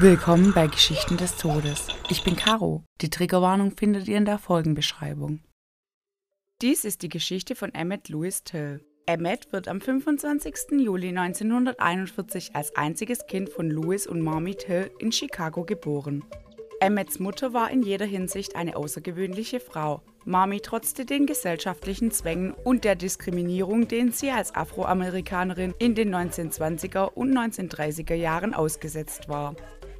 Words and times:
Willkommen 0.00 0.52
bei 0.52 0.66
Geschichten 0.66 1.16
des 1.16 1.36
Todes. 1.36 1.86
Ich 2.08 2.24
bin 2.24 2.34
Caro. 2.34 2.82
Die 3.00 3.10
Triggerwarnung 3.10 3.76
findet 3.76 4.08
ihr 4.08 4.18
in 4.18 4.24
der 4.24 4.38
Folgenbeschreibung. 4.38 5.38
Dies 6.60 6.84
ist 6.84 7.02
die 7.02 7.08
Geschichte 7.08 7.54
von 7.54 7.72
Emmett 7.72 8.08
Louis 8.08 8.42
Till. 8.42 8.84
Emmett 9.06 9.52
wird 9.52 9.68
am 9.68 9.80
25. 9.80 10.80
Juli 10.80 11.10
1941 11.10 12.56
als 12.56 12.74
einziges 12.74 13.26
Kind 13.26 13.50
von 13.50 13.70
Louis 13.70 14.08
und 14.08 14.20
Marmy 14.20 14.56
Till 14.56 14.90
in 14.98 15.12
Chicago 15.12 15.62
geboren. 15.62 16.24
Emmets 16.80 17.20
Mutter 17.20 17.52
war 17.52 17.70
in 17.70 17.84
jeder 17.84 18.04
Hinsicht 18.04 18.56
eine 18.56 18.74
außergewöhnliche 18.74 19.60
Frau. 19.60 20.02
Marmy 20.24 20.60
trotzte 20.60 21.04
den 21.04 21.26
gesellschaftlichen 21.26 22.10
Zwängen 22.10 22.52
und 22.52 22.82
der 22.84 22.96
Diskriminierung, 22.96 23.86
denen 23.86 24.10
sie 24.10 24.30
als 24.30 24.54
Afroamerikanerin 24.54 25.72
in 25.78 25.94
den 25.94 26.12
1920er 26.14 27.12
und 27.12 27.32
1930er 27.32 28.14
Jahren 28.14 28.54
ausgesetzt 28.54 29.28
war. 29.28 29.54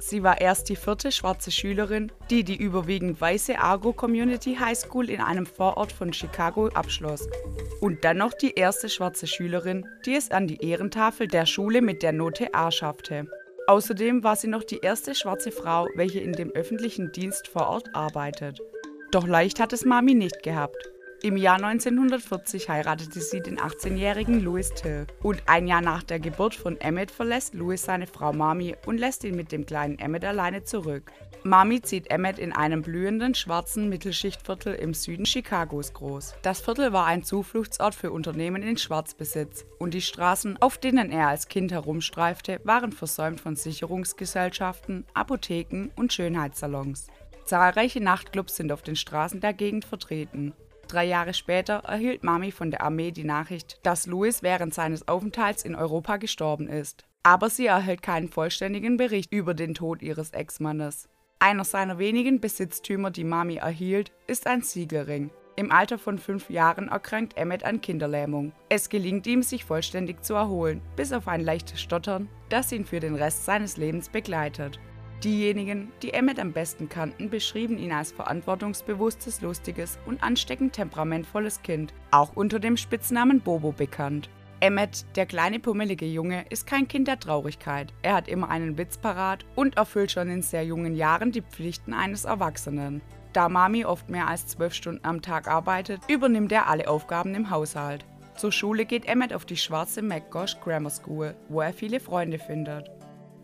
Sie 0.07 0.21
war 0.21 0.39
erst 0.39 0.69
die 0.69 0.75
vierte 0.75 1.11
schwarze 1.11 1.49
Schülerin, 1.49 2.11
die 2.29 2.43
die 2.43 2.57
überwiegend 2.57 3.19
weiße 3.19 3.57
Argo 3.57 3.91
Community 3.91 4.55
High 4.55 4.77
School 4.77 5.09
in 5.09 5.19
einem 5.19 5.47
Vorort 5.47 5.91
von 5.91 6.13
Chicago 6.13 6.67
abschloss. 6.67 7.27
Und 7.81 8.05
dann 8.05 8.17
noch 8.17 8.33
die 8.33 8.51
erste 8.51 8.87
schwarze 8.87 9.25
Schülerin, 9.25 9.83
die 10.05 10.13
es 10.13 10.29
an 10.29 10.45
die 10.45 10.63
Ehrentafel 10.63 11.27
der 11.27 11.47
Schule 11.47 11.81
mit 11.81 12.03
der 12.03 12.11
Note 12.11 12.53
A 12.53 12.69
schaffte. 12.69 13.27
Außerdem 13.65 14.23
war 14.23 14.35
sie 14.35 14.47
noch 14.47 14.63
die 14.63 14.77
erste 14.77 15.15
schwarze 15.15 15.51
Frau, 15.51 15.87
welche 15.95 16.19
in 16.19 16.33
dem 16.33 16.51
öffentlichen 16.51 17.11
Dienst 17.11 17.47
vor 17.47 17.67
Ort 17.67 17.95
arbeitet. 17.95 18.61
Doch 19.09 19.25
leicht 19.25 19.59
hat 19.59 19.73
es 19.73 19.85
Mami 19.85 20.13
nicht 20.13 20.43
gehabt. 20.43 20.91
Im 21.21 21.37
Jahr 21.37 21.55
1940 21.55 22.69
heiratete 22.69 23.19
sie 23.21 23.41
den 23.41 23.57
18-jährigen 23.57 24.43
Louis 24.43 24.69
Till. 24.73 25.07
Und 25.23 25.41
ein 25.47 25.65
Jahr 25.65 25.81
nach 25.81 26.03
der 26.03 26.19
Geburt 26.19 26.53
von 26.53 26.79
Emmett 26.79 27.09
verlässt 27.09 27.53
Louis 27.53 27.81
seine 27.81 28.05
Frau 28.05 28.33
Mami 28.33 28.75
und 28.85 28.99
lässt 28.99 29.23
ihn 29.23 29.35
mit 29.35 29.51
dem 29.51 29.65
kleinen 29.65 29.97
Emmett 29.97 30.25
alleine 30.25 30.63
zurück. 30.63 31.11
Mami 31.43 31.81
zieht 31.81 32.11
Emmett 32.11 32.37
in 32.37 32.51
einem 32.53 32.81
blühenden 32.81 33.33
schwarzen 33.33 33.87
Mittelschichtviertel 33.89 34.75
im 34.75 34.93
Süden 34.93 35.25
Chicagos 35.25 35.93
groß. 35.93 36.35
Das 36.41 36.59
Viertel 36.59 36.91
war 36.91 37.05
ein 37.05 37.23
Zufluchtsort 37.23 37.95
für 37.95 38.11
Unternehmen 38.11 38.61
in 38.61 38.77
Schwarzbesitz 38.77 39.65
und 39.79 39.93
die 39.93 40.01
Straßen, 40.01 40.61
auf 40.61 40.77
denen 40.77 41.11
er 41.11 41.29
als 41.29 41.47
Kind 41.47 41.71
herumstreifte, 41.71 42.59
waren 42.63 42.91
versäumt 42.91 43.39
von 43.39 43.55
Sicherungsgesellschaften, 43.55 45.05
Apotheken 45.13 45.89
und 45.95 46.13
Schönheitssalons. 46.13 47.07
Zahlreiche 47.45 48.01
Nachtclubs 48.01 48.55
sind 48.55 48.71
auf 48.71 48.81
den 48.81 48.95
Straßen 48.95 49.39
der 49.39 49.53
Gegend 49.53 49.85
vertreten. 49.85 50.53
Drei 50.87 51.05
Jahre 51.05 51.33
später 51.33 51.81
erhielt 51.85 52.23
Mami 52.23 52.51
von 52.51 52.71
der 52.71 52.81
Armee 52.81 53.11
die 53.11 53.23
Nachricht, 53.23 53.79
dass 53.83 54.05
Louis 54.05 54.43
während 54.43 54.73
seines 54.73 55.07
Aufenthalts 55.07 55.63
in 55.63 55.75
Europa 55.75 56.17
gestorben 56.17 56.67
ist. 56.67 57.05
Aber 57.23 57.49
sie 57.49 57.65
erhält 57.65 58.03
keinen 58.03 58.29
vollständigen 58.29 58.97
Bericht 58.97 59.33
über 59.33 59.55
den 59.55 59.73
Tod 59.73 60.03
ihres 60.03 60.31
Ex-Mannes. 60.31 61.09
Einer 61.39 61.63
seiner 61.63 61.97
wenigen 61.97 62.39
Besitztümer, 62.39 63.11
die 63.11 63.23
Mami 63.23 63.55
erhielt, 63.55 64.11
ist 64.27 64.47
ein 64.47 64.61
Siegelring. 64.61 65.31
Im 65.57 65.71
Alter 65.71 65.97
von 65.97 66.19
fünf 66.19 66.49
Jahren 66.49 66.89
erkrankt 66.89 67.37
Emmet 67.37 67.63
an 67.63 67.81
Kinderlähmung. 67.81 68.51
Es 68.69 68.89
gelingt 68.89 69.25
ihm, 69.25 69.41
sich 69.41 69.63
vollständig 69.63 70.23
zu 70.23 70.33
erholen, 70.33 70.81
bis 70.95 71.13
auf 71.13 71.27
ein 71.27 71.41
leichtes 71.41 71.81
Stottern, 71.81 72.27
das 72.49 72.71
ihn 72.71 72.85
für 72.85 72.99
den 72.99 73.15
Rest 73.15 73.45
seines 73.45 73.77
Lebens 73.77 74.09
begleitet. 74.09 74.79
Diejenigen, 75.25 75.91
die 76.03 76.13
Emmet 76.13 76.39
am 76.39 76.51
besten 76.51 76.87
kannten, 76.87 77.31
beschrieben 77.31 77.79
ihn 77.79 77.91
als 77.91 78.11
verantwortungsbewusstes, 78.11 79.41
lustiges 79.41 79.97
und 80.05 80.21
ansteckend 80.21 80.73
temperamentvolles 80.73 81.63
Kind, 81.63 81.95
auch 82.11 82.35
unter 82.35 82.59
dem 82.59 82.77
Spitznamen 82.77 83.41
Bobo 83.41 83.71
bekannt. 83.71 84.29
Emmet, 84.59 85.03
der 85.15 85.25
kleine 85.25 85.57
pummelige 85.57 86.05
Junge, 86.05 86.45
ist 86.51 86.67
kein 86.67 86.87
Kind 86.87 87.07
der 87.07 87.19
Traurigkeit. 87.19 87.91
Er 88.03 88.13
hat 88.13 88.27
immer 88.27 88.49
einen 88.49 88.77
Witz 88.77 88.99
parat 88.99 89.45
und 89.55 89.77
erfüllt 89.77 90.11
schon 90.11 90.29
in 90.29 90.43
sehr 90.43 90.63
jungen 90.63 90.95
Jahren 90.95 91.31
die 91.31 91.41
Pflichten 91.41 91.95
eines 91.95 92.25
Erwachsenen. 92.25 93.01
Da 93.33 93.49
Mami 93.49 93.83
oft 93.83 94.11
mehr 94.11 94.27
als 94.27 94.45
zwölf 94.45 94.75
Stunden 94.75 95.03
am 95.03 95.23
Tag 95.23 95.47
arbeitet, 95.47 96.01
übernimmt 96.07 96.51
er 96.51 96.69
alle 96.69 96.87
Aufgaben 96.87 97.33
im 97.33 97.49
Haushalt. 97.49 98.05
Zur 98.37 98.51
Schule 98.51 98.85
geht 98.85 99.07
Emmet 99.07 99.33
auf 99.33 99.45
die 99.45 99.57
schwarze 99.57 100.03
McGosh 100.03 100.59
Grammar 100.63 100.91
School, 100.91 101.33
wo 101.49 101.61
er 101.61 101.73
viele 101.73 101.99
Freunde 101.99 102.37
findet. 102.37 102.91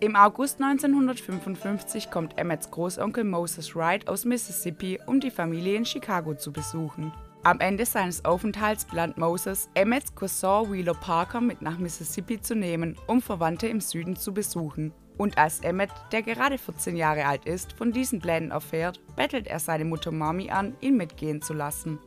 Im 0.04 0.16
August 0.16 0.60
1955 0.60 2.10
kommt 2.10 2.36
Emmets 2.40 2.72
Großonkel 2.72 3.24
Moses 3.24 3.76
Wright 3.76 4.08
aus 4.08 4.26
Mississippi, 4.26 5.00
um 5.06 5.20
die 5.20 5.30
Familie 5.30 5.76
in 5.76 5.86
Chicago 5.86 6.34
zu 6.34 6.52
besuchen. 6.52 7.14
Am 7.44 7.60
Ende 7.60 7.86
seines 7.86 8.26
Aufenthalts 8.26 8.84
plant 8.84 9.20
Moses, 9.20 9.70
Emmets 9.76 10.16
Cousin 10.16 10.74
Wheeler 10.74 10.96
Parker 10.96 11.40
mit 11.40 11.62
nach 11.62 11.78
Mississippi 11.78 12.42
zu 12.42 12.56
nehmen, 12.56 12.98
um 13.06 13.22
Verwandte 13.22 13.68
im 13.68 13.80
Süden 13.80 14.16
zu 14.16 14.34
besuchen. 14.34 14.92
Und 15.20 15.38
als 15.38 15.60
Emmett, 15.60 15.92
der 16.12 16.24
gerade 16.24 16.58
14 16.58 16.96
Jahre 16.96 17.28
alt 17.28 17.46
ist, 17.46 17.74
von 17.74 17.92
diesen 17.92 18.18
Plänen 18.18 18.50
erfährt, 18.50 19.00
bettelt 19.16 19.46
er 19.46 19.60
seine 19.60 19.86
Mutter 19.86 20.12
Mami 20.12 20.50
an, 20.50 20.76
ihn 20.82 20.98
mitgehen 20.98 21.44
zu 21.44 21.54
lassen. 21.54 22.00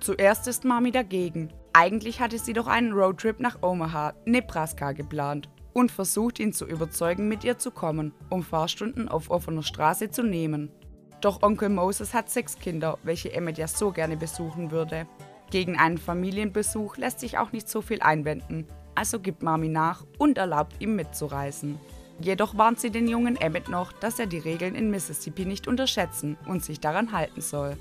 Zuerst 0.00 0.46
ist 0.48 0.66
Mami 0.66 0.90
dagegen. 0.90 1.50
Eigentlich 1.72 2.20
hatte 2.20 2.38
sie 2.38 2.52
doch 2.52 2.66
einen 2.66 2.92
Roadtrip 2.92 3.40
nach 3.40 3.62
Omaha, 3.62 4.12
Nebraska 4.26 4.92
geplant 4.92 5.48
und 5.78 5.92
versucht 5.92 6.40
ihn 6.40 6.52
zu 6.52 6.66
überzeugen, 6.66 7.28
mit 7.28 7.44
ihr 7.44 7.56
zu 7.56 7.70
kommen, 7.70 8.12
um 8.30 8.42
Fahrstunden 8.42 9.08
auf 9.08 9.30
offener 9.30 9.62
Straße 9.62 10.10
zu 10.10 10.24
nehmen. 10.24 10.70
Doch 11.20 11.42
Onkel 11.42 11.68
Moses 11.68 12.14
hat 12.14 12.28
sechs 12.28 12.58
Kinder, 12.58 12.98
welche 13.04 13.32
Emmett 13.32 13.58
ja 13.58 13.68
so 13.68 13.92
gerne 13.92 14.16
besuchen 14.16 14.72
würde. 14.72 15.06
Gegen 15.50 15.78
einen 15.78 15.98
Familienbesuch 15.98 16.96
lässt 16.96 17.20
sich 17.20 17.38
auch 17.38 17.52
nicht 17.52 17.68
so 17.68 17.80
viel 17.80 18.00
einwenden, 18.00 18.66
also 18.96 19.20
gibt 19.20 19.44
Mami 19.44 19.68
nach 19.68 20.04
und 20.18 20.36
erlaubt 20.36 20.74
ihm 20.80 20.96
mitzureisen. 20.96 21.78
Jedoch 22.20 22.58
warnt 22.58 22.80
sie 22.80 22.90
den 22.90 23.06
jungen 23.06 23.36
Emmett 23.36 23.68
noch, 23.68 23.92
dass 23.92 24.18
er 24.18 24.26
die 24.26 24.38
Regeln 24.38 24.74
in 24.74 24.90
Mississippi 24.90 25.44
nicht 25.44 25.68
unterschätzen 25.68 26.36
und 26.46 26.64
sich 26.64 26.80
daran 26.80 27.12
halten 27.12 27.40
soll. 27.40 27.76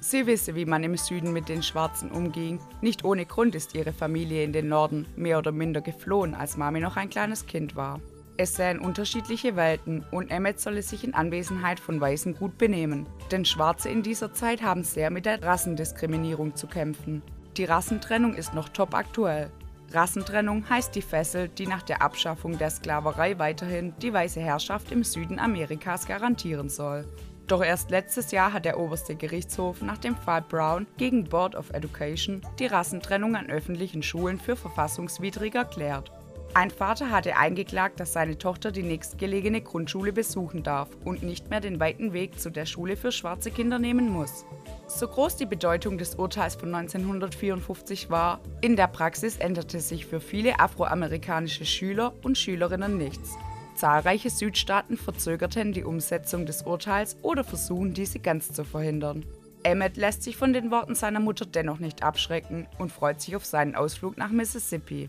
Sie 0.00 0.26
wisse, 0.26 0.54
wie 0.54 0.64
man 0.64 0.84
im 0.84 0.96
Süden 0.96 1.32
mit 1.32 1.48
den 1.48 1.62
Schwarzen 1.62 2.10
umging. 2.10 2.60
Nicht 2.80 3.04
ohne 3.04 3.26
Grund 3.26 3.54
ist 3.54 3.74
ihre 3.74 3.92
Familie 3.92 4.44
in 4.44 4.52
den 4.52 4.68
Norden 4.68 5.06
mehr 5.16 5.38
oder 5.38 5.50
minder 5.50 5.80
geflohen, 5.80 6.34
als 6.34 6.56
Mami 6.56 6.80
noch 6.80 6.96
ein 6.96 7.10
kleines 7.10 7.46
Kind 7.46 7.74
war. 7.74 8.00
Es 8.36 8.54
seien 8.54 8.78
unterschiedliche 8.78 9.56
Welten 9.56 10.04
und 10.12 10.30
Emmet 10.30 10.60
solle 10.60 10.82
sich 10.82 11.02
in 11.02 11.14
Anwesenheit 11.14 11.80
von 11.80 12.00
Weißen 12.00 12.36
gut 12.36 12.56
benehmen, 12.56 13.06
denn 13.32 13.44
Schwarze 13.44 13.88
in 13.88 14.04
dieser 14.04 14.32
Zeit 14.32 14.62
haben 14.62 14.84
sehr 14.84 15.10
mit 15.10 15.26
der 15.26 15.42
Rassendiskriminierung 15.42 16.54
zu 16.54 16.68
kämpfen. 16.68 17.20
Die 17.56 17.64
Rassentrennung 17.64 18.34
ist 18.34 18.54
noch 18.54 18.68
top 18.68 18.94
aktuell. 18.94 19.50
Rassentrennung 19.90 20.68
heißt 20.70 20.94
die 20.94 21.02
Fessel, 21.02 21.48
die 21.48 21.66
nach 21.66 21.82
der 21.82 22.00
Abschaffung 22.00 22.58
der 22.58 22.70
Sklaverei 22.70 23.40
weiterhin 23.40 23.92
die 24.00 24.12
weiße 24.12 24.38
Herrschaft 24.38 24.92
im 24.92 25.02
Süden 25.02 25.40
Amerikas 25.40 26.06
garantieren 26.06 26.68
soll. 26.68 27.06
Doch 27.48 27.64
erst 27.64 27.90
letztes 27.90 28.30
Jahr 28.30 28.52
hat 28.52 28.66
der 28.66 28.78
oberste 28.78 29.16
Gerichtshof 29.16 29.80
nach 29.80 29.96
dem 29.96 30.14
Fall 30.14 30.42
Brown 30.42 30.86
gegen 30.98 31.24
Board 31.24 31.56
of 31.56 31.70
Education 31.70 32.42
die 32.58 32.66
Rassentrennung 32.66 33.36
an 33.36 33.48
öffentlichen 33.48 34.02
Schulen 34.02 34.38
für 34.38 34.54
verfassungswidrig 34.54 35.54
erklärt. 35.54 36.12
Ein 36.52 36.70
Vater 36.70 37.10
hatte 37.10 37.36
eingeklagt, 37.36 38.00
dass 38.00 38.12
seine 38.12 38.36
Tochter 38.36 38.70
die 38.70 38.82
nächstgelegene 38.82 39.62
Grundschule 39.62 40.12
besuchen 40.12 40.62
darf 40.62 40.88
und 41.04 41.22
nicht 41.22 41.48
mehr 41.48 41.60
den 41.60 41.80
weiten 41.80 42.12
Weg 42.12 42.38
zu 42.38 42.50
der 42.50 42.66
Schule 42.66 42.96
für 42.96 43.12
schwarze 43.12 43.50
Kinder 43.50 43.78
nehmen 43.78 44.10
muss. 44.10 44.44
So 44.86 45.08
groß 45.08 45.36
die 45.36 45.46
Bedeutung 45.46 45.96
des 45.96 46.16
Urteils 46.16 46.54
von 46.54 46.74
1954 46.74 48.10
war, 48.10 48.40
in 48.60 48.76
der 48.76 48.88
Praxis 48.88 49.38
änderte 49.38 49.80
sich 49.80 50.04
für 50.04 50.20
viele 50.20 50.60
afroamerikanische 50.60 51.64
Schüler 51.64 52.12
und 52.22 52.36
Schülerinnen 52.36 52.98
nichts. 52.98 53.36
Zahlreiche 53.78 54.28
Südstaaten 54.28 54.96
verzögerten 54.96 55.72
die 55.72 55.84
Umsetzung 55.84 56.46
des 56.46 56.62
Urteils 56.62 57.16
oder 57.22 57.44
versuchen 57.44 57.94
diese 57.94 58.18
ganz 58.18 58.52
zu 58.52 58.64
verhindern. 58.64 59.24
Emmett 59.62 59.96
lässt 59.96 60.24
sich 60.24 60.36
von 60.36 60.52
den 60.52 60.72
Worten 60.72 60.96
seiner 60.96 61.20
Mutter 61.20 61.46
dennoch 61.46 61.78
nicht 61.78 62.02
abschrecken 62.02 62.66
und 62.78 62.90
freut 62.90 63.20
sich 63.20 63.36
auf 63.36 63.44
seinen 63.44 63.76
Ausflug 63.76 64.18
nach 64.18 64.30
Mississippi. 64.30 65.08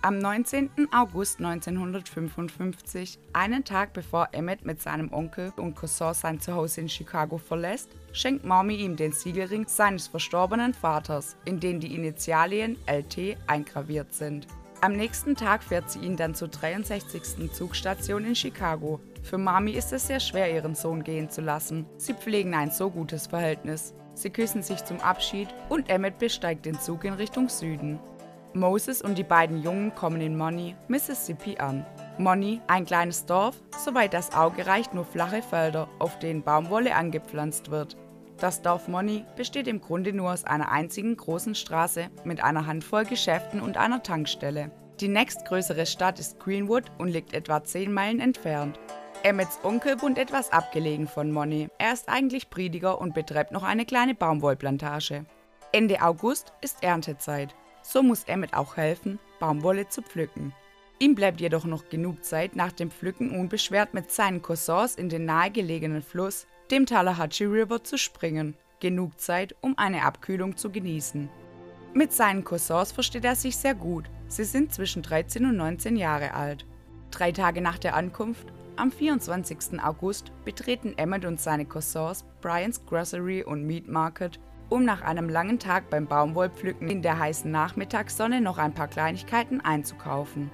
Am 0.00 0.20
19. 0.20 0.70
August 0.90 1.38
1955, 1.40 3.18
einen 3.34 3.64
Tag 3.64 3.92
bevor 3.92 4.28
Emmett 4.32 4.64
mit 4.64 4.80
seinem 4.80 5.12
Onkel 5.12 5.52
und 5.56 5.74
Cousin 5.74 6.14
sein 6.14 6.40
Zuhause 6.40 6.80
in 6.80 6.88
Chicago 6.88 7.36
verlässt, 7.36 7.90
schenkt 8.12 8.42
Mommy 8.42 8.76
ihm 8.76 8.96
den 8.96 9.12
Siegelring 9.12 9.66
seines 9.68 10.08
verstorbenen 10.08 10.72
Vaters, 10.72 11.36
in 11.44 11.60
den 11.60 11.78
die 11.78 11.94
Initialien 11.94 12.78
LT 12.86 13.36
eingraviert 13.48 14.14
sind. 14.14 14.46
Am 14.80 14.92
nächsten 14.92 15.34
Tag 15.34 15.64
fährt 15.64 15.90
sie 15.90 15.98
ihn 15.98 16.16
dann 16.16 16.36
zur 16.36 16.46
63. 16.46 17.52
Zugstation 17.52 18.24
in 18.24 18.36
Chicago. 18.36 19.00
Für 19.24 19.36
Mami 19.36 19.72
ist 19.72 19.92
es 19.92 20.06
sehr 20.06 20.20
schwer, 20.20 20.54
ihren 20.54 20.76
Sohn 20.76 21.02
gehen 21.02 21.30
zu 21.30 21.40
lassen. 21.40 21.84
Sie 21.96 22.14
pflegen 22.14 22.54
ein 22.54 22.70
so 22.70 22.88
gutes 22.88 23.26
Verhältnis. 23.26 23.92
Sie 24.14 24.30
küssen 24.30 24.62
sich 24.62 24.84
zum 24.84 25.00
Abschied 25.00 25.48
und 25.68 25.90
Emmett 25.90 26.18
besteigt 26.18 26.64
den 26.64 26.78
Zug 26.78 27.04
in 27.04 27.14
Richtung 27.14 27.48
Süden. 27.48 27.98
Moses 28.54 29.02
und 29.02 29.18
die 29.18 29.24
beiden 29.24 29.64
Jungen 29.64 29.92
kommen 29.96 30.20
in 30.20 30.36
Money, 30.36 30.76
Mississippi 30.86 31.58
an. 31.58 31.84
Money, 32.16 32.60
ein 32.68 32.86
kleines 32.86 33.26
Dorf, 33.26 33.56
soweit 33.76 34.14
das 34.14 34.32
Auge 34.32 34.66
reicht 34.68 34.94
nur 34.94 35.04
flache 35.04 35.42
Felder, 35.42 35.88
auf 35.98 36.20
denen 36.20 36.44
Baumwolle 36.44 36.94
angepflanzt 36.94 37.72
wird. 37.72 37.96
Das 38.38 38.62
Dorf 38.62 38.86
Moni 38.86 39.24
besteht 39.34 39.66
im 39.66 39.80
Grunde 39.80 40.12
nur 40.12 40.32
aus 40.32 40.44
einer 40.44 40.70
einzigen 40.70 41.16
großen 41.16 41.56
Straße 41.56 42.08
mit 42.22 42.42
einer 42.42 42.66
Handvoll 42.66 43.04
Geschäften 43.04 43.60
und 43.60 43.76
einer 43.76 44.04
Tankstelle. 44.04 44.70
Die 45.00 45.08
nächstgrößere 45.08 45.86
Stadt 45.86 46.20
ist 46.20 46.38
Greenwood 46.38 46.84
und 46.98 47.08
liegt 47.08 47.32
etwa 47.32 47.64
10 47.64 47.92
Meilen 47.92 48.20
entfernt. 48.20 48.78
Emmets 49.24 49.58
Onkel 49.64 50.00
wohnt 50.00 50.18
etwas 50.18 50.52
abgelegen 50.52 51.08
von 51.08 51.32
Money. 51.32 51.68
Er 51.78 51.92
ist 51.92 52.08
eigentlich 52.08 52.48
Prediger 52.48 53.00
und 53.00 53.12
betreibt 53.12 53.50
noch 53.50 53.64
eine 53.64 53.84
kleine 53.84 54.14
Baumwollplantage. 54.14 55.24
Ende 55.72 56.00
August 56.00 56.52
ist 56.60 56.84
Erntezeit. 56.84 57.56
So 57.82 58.04
muss 58.04 58.24
Emmet 58.24 58.54
auch 58.54 58.76
helfen, 58.76 59.18
Baumwolle 59.40 59.88
zu 59.88 60.00
pflücken. 60.02 60.54
Ihm 61.00 61.16
bleibt 61.16 61.40
jedoch 61.40 61.64
noch 61.64 61.88
genug 61.88 62.24
Zeit, 62.24 62.54
nach 62.54 62.72
dem 62.72 62.92
Pflücken 62.92 63.30
unbeschwert 63.30 63.94
mit 63.94 64.12
seinen 64.12 64.42
Cousins 64.42 64.94
in 64.94 65.08
den 65.08 65.24
nahegelegenen 65.24 66.02
Fluss, 66.02 66.46
dem 66.70 66.86
Tallahatchie 66.86 67.44
River, 67.44 67.82
zu 67.82 67.98
springen. 67.98 68.54
Genug 68.80 69.18
Zeit, 69.20 69.56
um 69.60 69.76
eine 69.76 70.04
Abkühlung 70.04 70.56
zu 70.56 70.70
genießen. 70.70 71.28
Mit 71.94 72.12
seinen 72.12 72.44
Cousins 72.44 72.92
versteht 72.92 73.24
er 73.24 73.34
sich 73.34 73.56
sehr 73.56 73.74
gut. 73.74 74.10
Sie 74.28 74.44
sind 74.44 74.72
zwischen 74.72 75.02
13 75.02 75.46
und 75.46 75.56
19 75.56 75.96
Jahre 75.96 76.34
alt. 76.34 76.66
Drei 77.10 77.32
Tage 77.32 77.60
nach 77.60 77.78
der 77.78 77.96
Ankunft, 77.96 78.52
am 78.76 78.92
24. 78.92 79.82
August, 79.82 80.30
betreten 80.44 80.96
Emmett 80.96 81.24
und 81.24 81.40
seine 81.40 81.64
Cousins 81.64 82.24
Brian's 82.40 82.84
Grocery 82.86 83.42
und 83.42 83.64
Meat 83.66 83.88
Market, 83.88 84.38
um 84.68 84.84
nach 84.84 85.02
einem 85.02 85.28
langen 85.28 85.58
Tag 85.58 85.90
beim 85.90 86.06
Baumwollpflücken 86.06 86.88
in 86.88 87.02
der 87.02 87.18
heißen 87.18 87.50
Nachmittagssonne 87.50 88.40
noch 88.40 88.58
ein 88.58 88.74
paar 88.74 88.88
Kleinigkeiten 88.88 89.60
einzukaufen. 89.60 90.50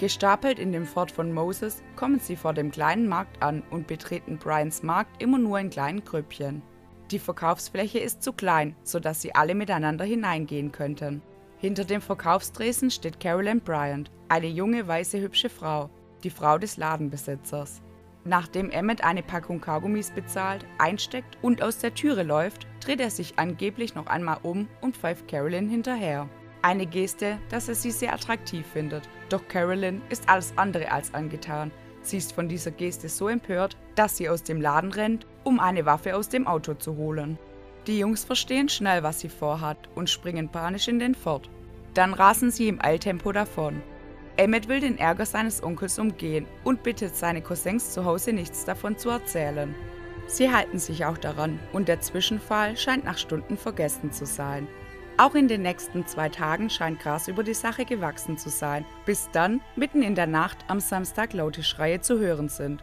Gestapelt 0.00 0.58
in 0.58 0.72
dem 0.72 0.86
Fort 0.86 1.12
von 1.12 1.30
Moses 1.30 1.82
kommen 1.94 2.20
sie 2.20 2.34
vor 2.34 2.54
dem 2.54 2.70
kleinen 2.70 3.06
Markt 3.06 3.42
an 3.42 3.62
und 3.68 3.86
betreten 3.86 4.38
Brians 4.38 4.82
Markt 4.82 5.22
immer 5.22 5.36
nur 5.36 5.58
in 5.58 5.68
kleinen 5.68 6.02
Grüppchen. 6.06 6.62
Die 7.10 7.18
Verkaufsfläche 7.18 7.98
ist 7.98 8.22
zu 8.22 8.32
klein, 8.32 8.74
sodass 8.82 9.20
sie 9.20 9.34
alle 9.34 9.54
miteinander 9.54 10.06
hineingehen 10.06 10.72
könnten. 10.72 11.20
Hinter 11.58 11.84
dem 11.84 12.00
Verkaufstresen 12.00 12.90
steht 12.90 13.20
Carolyn 13.20 13.60
Bryant, 13.60 14.10
eine 14.30 14.46
junge, 14.46 14.88
weiße, 14.88 15.20
hübsche 15.20 15.50
Frau, 15.50 15.90
die 16.24 16.30
Frau 16.30 16.56
des 16.56 16.78
Ladenbesitzers. 16.78 17.82
Nachdem 18.24 18.70
Emmett 18.70 19.04
eine 19.04 19.22
Packung 19.22 19.60
Kaugummis 19.60 20.12
bezahlt, 20.12 20.64
einsteckt 20.78 21.36
und 21.42 21.60
aus 21.60 21.76
der 21.76 21.92
Türe 21.92 22.22
läuft, 22.22 22.66
dreht 22.82 23.00
er 23.00 23.10
sich 23.10 23.38
angeblich 23.38 23.94
noch 23.94 24.06
einmal 24.06 24.38
um 24.44 24.66
und 24.80 24.96
pfeift 24.96 25.28
Carolyn 25.28 25.68
hinterher. 25.68 26.26
Eine 26.62 26.86
Geste, 26.86 27.38
dass 27.48 27.68
er 27.68 27.74
sie 27.74 27.90
sehr 27.90 28.12
attraktiv 28.12 28.66
findet. 28.66 29.08
Doch 29.30 29.46
Carolyn 29.48 30.02
ist 30.10 30.28
alles 30.28 30.52
andere 30.56 30.92
als 30.92 31.14
angetan. 31.14 31.70
Sie 32.02 32.18
ist 32.18 32.32
von 32.32 32.48
dieser 32.48 32.70
Geste 32.70 33.08
so 33.08 33.28
empört, 33.28 33.76
dass 33.94 34.16
sie 34.16 34.28
aus 34.28 34.42
dem 34.42 34.60
Laden 34.60 34.92
rennt, 34.92 35.26
um 35.44 35.58
eine 35.58 35.86
Waffe 35.86 36.16
aus 36.16 36.28
dem 36.28 36.46
Auto 36.46 36.74
zu 36.74 36.96
holen. 36.96 37.38
Die 37.86 37.98
Jungs 37.98 38.24
verstehen 38.24 38.68
schnell, 38.68 39.02
was 39.02 39.20
sie 39.20 39.30
vorhat 39.30 39.88
und 39.94 40.10
springen 40.10 40.48
panisch 40.50 40.88
in 40.88 40.98
den 40.98 41.14
Fort. 41.14 41.48
Dann 41.94 42.12
rasen 42.12 42.50
sie 42.50 42.68
im 42.68 42.82
Eiltempo 42.82 43.32
davon. 43.32 43.82
Emmett 44.36 44.68
will 44.68 44.80
den 44.80 44.98
Ärger 44.98 45.26
seines 45.26 45.62
Onkels 45.62 45.98
umgehen 45.98 46.46
und 46.64 46.82
bittet 46.82 47.16
seine 47.16 47.42
Cousins 47.42 47.92
zu 47.92 48.04
Hause 48.04 48.32
nichts 48.32 48.64
davon 48.64 48.96
zu 48.96 49.10
erzählen. 49.10 49.74
Sie 50.26 50.52
halten 50.52 50.78
sich 50.78 51.04
auch 51.04 51.18
daran 51.18 51.58
und 51.72 51.88
der 51.88 52.00
Zwischenfall 52.00 52.76
scheint 52.76 53.04
nach 53.04 53.18
Stunden 53.18 53.56
vergessen 53.56 54.12
zu 54.12 54.26
sein. 54.26 54.68
Auch 55.20 55.34
in 55.34 55.48
den 55.48 55.60
nächsten 55.60 56.06
zwei 56.06 56.30
Tagen 56.30 56.70
scheint 56.70 57.00
Gras 57.00 57.28
über 57.28 57.42
die 57.42 57.52
Sache 57.52 57.84
gewachsen 57.84 58.38
zu 58.38 58.48
sein, 58.48 58.86
bis 59.04 59.28
dann 59.32 59.60
mitten 59.76 60.02
in 60.02 60.14
der 60.14 60.26
Nacht 60.26 60.56
am 60.66 60.80
Samstag 60.80 61.34
laute 61.34 61.62
Schreie 61.62 62.00
zu 62.00 62.18
hören 62.18 62.48
sind. 62.48 62.82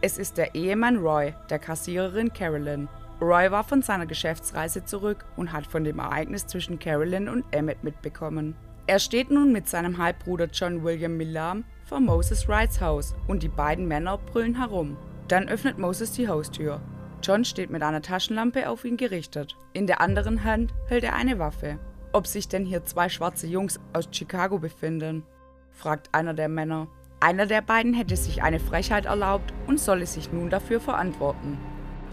Es 0.00 0.18
ist 0.18 0.36
der 0.36 0.56
Ehemann 0.56 0.96
Roy, 0.96 1.32
der 1.48 1.60
Kassiererin 1.60 2.32
Carolyn. 2.32 2.88
Roy 3.20 3.52
war 3.52 3.62
von 3.62 3.82
seiner 3.82 4.06
Geschäftsreise 4.06 4.84
zurück 4.84 5.26
und 5.36 5.52
hat 5.52 5.64
von 5.64 5.84
dem 5.84 6.00
Ereignis 6.00 6.48
zwischen 6.48 6.80
Carolyn 6.80 7.28
und 7.28 7.44
Emmett 7.52 7.84
mitbekommen. 7.84 8.56
Er 8.88 8.98
steht 8.98 9.30
nun 9.30 9.52
mit 9.52 9.68
seinem 9.68 9.96
Halbbruder 9.96 10.48
John 10.52 10.82
William 10.82 11.16
Millam 11.16 11.62
vor 11.84 12.00
Moses 12.00 12.48
Wrights 12.48 12.80
Haus 12.80 13.14
und 13.28 13.44
die 13.44 13.48
beiden 13.48 13.86
Männer 13.86 14.18
brüllen 14.18 14.56
herum. 14.56 14.96
Dann 15.28 15.48
öffnet 15.48 15.78
Moses 15.78 16.10
die 16.10 16.26
Haustür. 16.26 16.80
John 17.22 17.44
steht 17.44 17.70
mit 17.70 17.82
einer 17.82 18.02
Taschenlampe 18.02 18.68
auf 18.68 18.84
ihn 18.84 18.96
gerichtet. 18.96 19.56
In 19.72 19.86
der 19.86 20.00
anderen 20.00 20.44
Hand 20.44 20.74
hält 20.86 21.04
er 21.04 21.14
eine 21.14 21.38
Waffe. 21.38 21.78
Ob 22.12 22.26
sich 22.26 22.48
denn 22.48 22.64
hier 22.64 22.84
zwei 22.84 23.08
schwarze 23.08 23.46
Jungs 23.46 23.80
aus 23.92 24.08
Chicago 24.10 24.58
befinden? 24.58 25.24
fragt 25.70 26.14
einer 26.14 26.34
der 26.34 26.48
Männer. 26.48 26.88
Einer 27.20 27.46
der 27.46 27.62
beiden 27.62 27.94
hätte 27.94 28.16
sich 28.16 28.42
eine 28.42 28.60
Frechheit 28.60 29.06
erlaubt 29.06 29.52
und 29.66 29.80
solle 29.80 30.06
sich 30.06 30.32
nun 30.32 30.50
dafür 30.50 30.80
verantworten. 30.80 31.58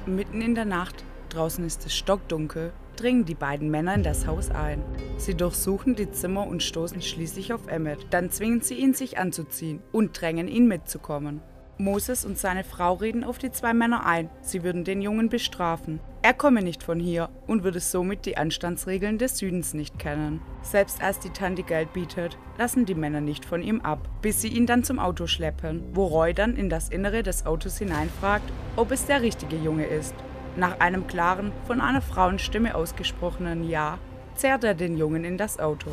Mitten 0.06 0.42
in 0.42 0.56
der 0.56 0.66
Nacht, 0.66 1.04
draußen 1.30 1.66
ist 1.66 1.86
es 1.86 1.96
stockdunkel, 1.96 2.74
dringen 2.96 3.26
die 3.26 3.36
beiden 3.36 3.70
Männer 3.70 3.96
in 3.96 4.04
das 4.04 4.28
Haus 4.28 4.50
ein. 4.50 4.84
Sie 5.18 5.36
durchsuchen 5.36 5.96
die 5.96 6.12
Zimmer 6.12 6.48
und 6.48 6.64
stoßen 6.64 7.02
schließlich 7.02 7.54
auf 7.54 7.68
Emmett. 7.68 8.08
Dann 8.12 8.30
zwingen 8.30 8.62
sie 8.62 8.76
ihn, 8.76 8.94
sich 8.94 9.18
anzuziehen 9.18 9.82
und 9.92 10.20
drängen 10.20 10.48
ihn 10.48 10.68
mitzukommen. 10.68 11.42
Moses 11.78 12.24
und 12.24 12.38
seine 12.38 12.64
Frau 12.64 12.94
reden 12.94 13.24
auf 13.24 13.40
die 13.40 13.52
zwei 13.52 13.74
Männer 13.74 14.06
ein, 14.06 14.30
sie 14.42 14.64
würden 14.64 14.84
den 14.84 15.02
Jungen 15.02 15.30
bestrafen. 15.30 16.00
Er 16.22 16.34
komme 16.34 16.62
nicht 16.62 16.84
von 16.84 17.00
hier 17.00 17.30
und 17.48 17.64
würde 17.64 17.80
somit 17.80 18.26
die 18.26 18.38
Anstandsregeln 18.38 19.18
des 19.18 19.40
Südens 19.40 19.74
nicht 19.74 20.00
kennen. 20.00 20.42
Selbst 20.62 21.04
als 21.04 21.20
die 21.20 21.32
Tante 21.32 21.64
Geld 21.64 21.92
bietet, 21.92 22.38
lassen 22.58 22.86
die 22.86 22.96
Männer 22.96 23.22
nicht 23.22 23.44
von 23.44 23.62
ihm 23.62 23.82
ab, 23.82 24.08
bis 24.22 24.40
sie 24.40 24.50
ihn 24.50 24.66
dann 24.66 24.84
zum 24.84 25.00
Auto 25.00 25.28
schleppen, 25.28 25.84
wo 25.94 26.06
Roy 26.06 26.34
dann 26.34 26.56
in 26.56 26.70
das 26.70 26.90
Innere 26.90 27.24
des 27.24 27.46
Autos 27.46 27.78
hineinfragt, 27.80 28.50
ob 28.76 28.92
es 28.92 29.06
der 29.06 29.22
richtige 29.22 29.58
Junge 29.58 29.86
ist. 29.86 30.16
Nach 30.56 30.80
einem 30.80 31.08
klaren, 31.08 31.52
von 31.66 31.82
einer 31.82 32.02
Frauenstimme 32.02 32.76
ausgesprochenen 32.76 33.68
Ja 33.68 33.98
zerrt 34.36 34.64
er 34.64 34.76
den 34.76 34.98
Jungen 34.98 35.24
in 35.24 35.38
das 35.38 35.60
Auto. 35.60 35.90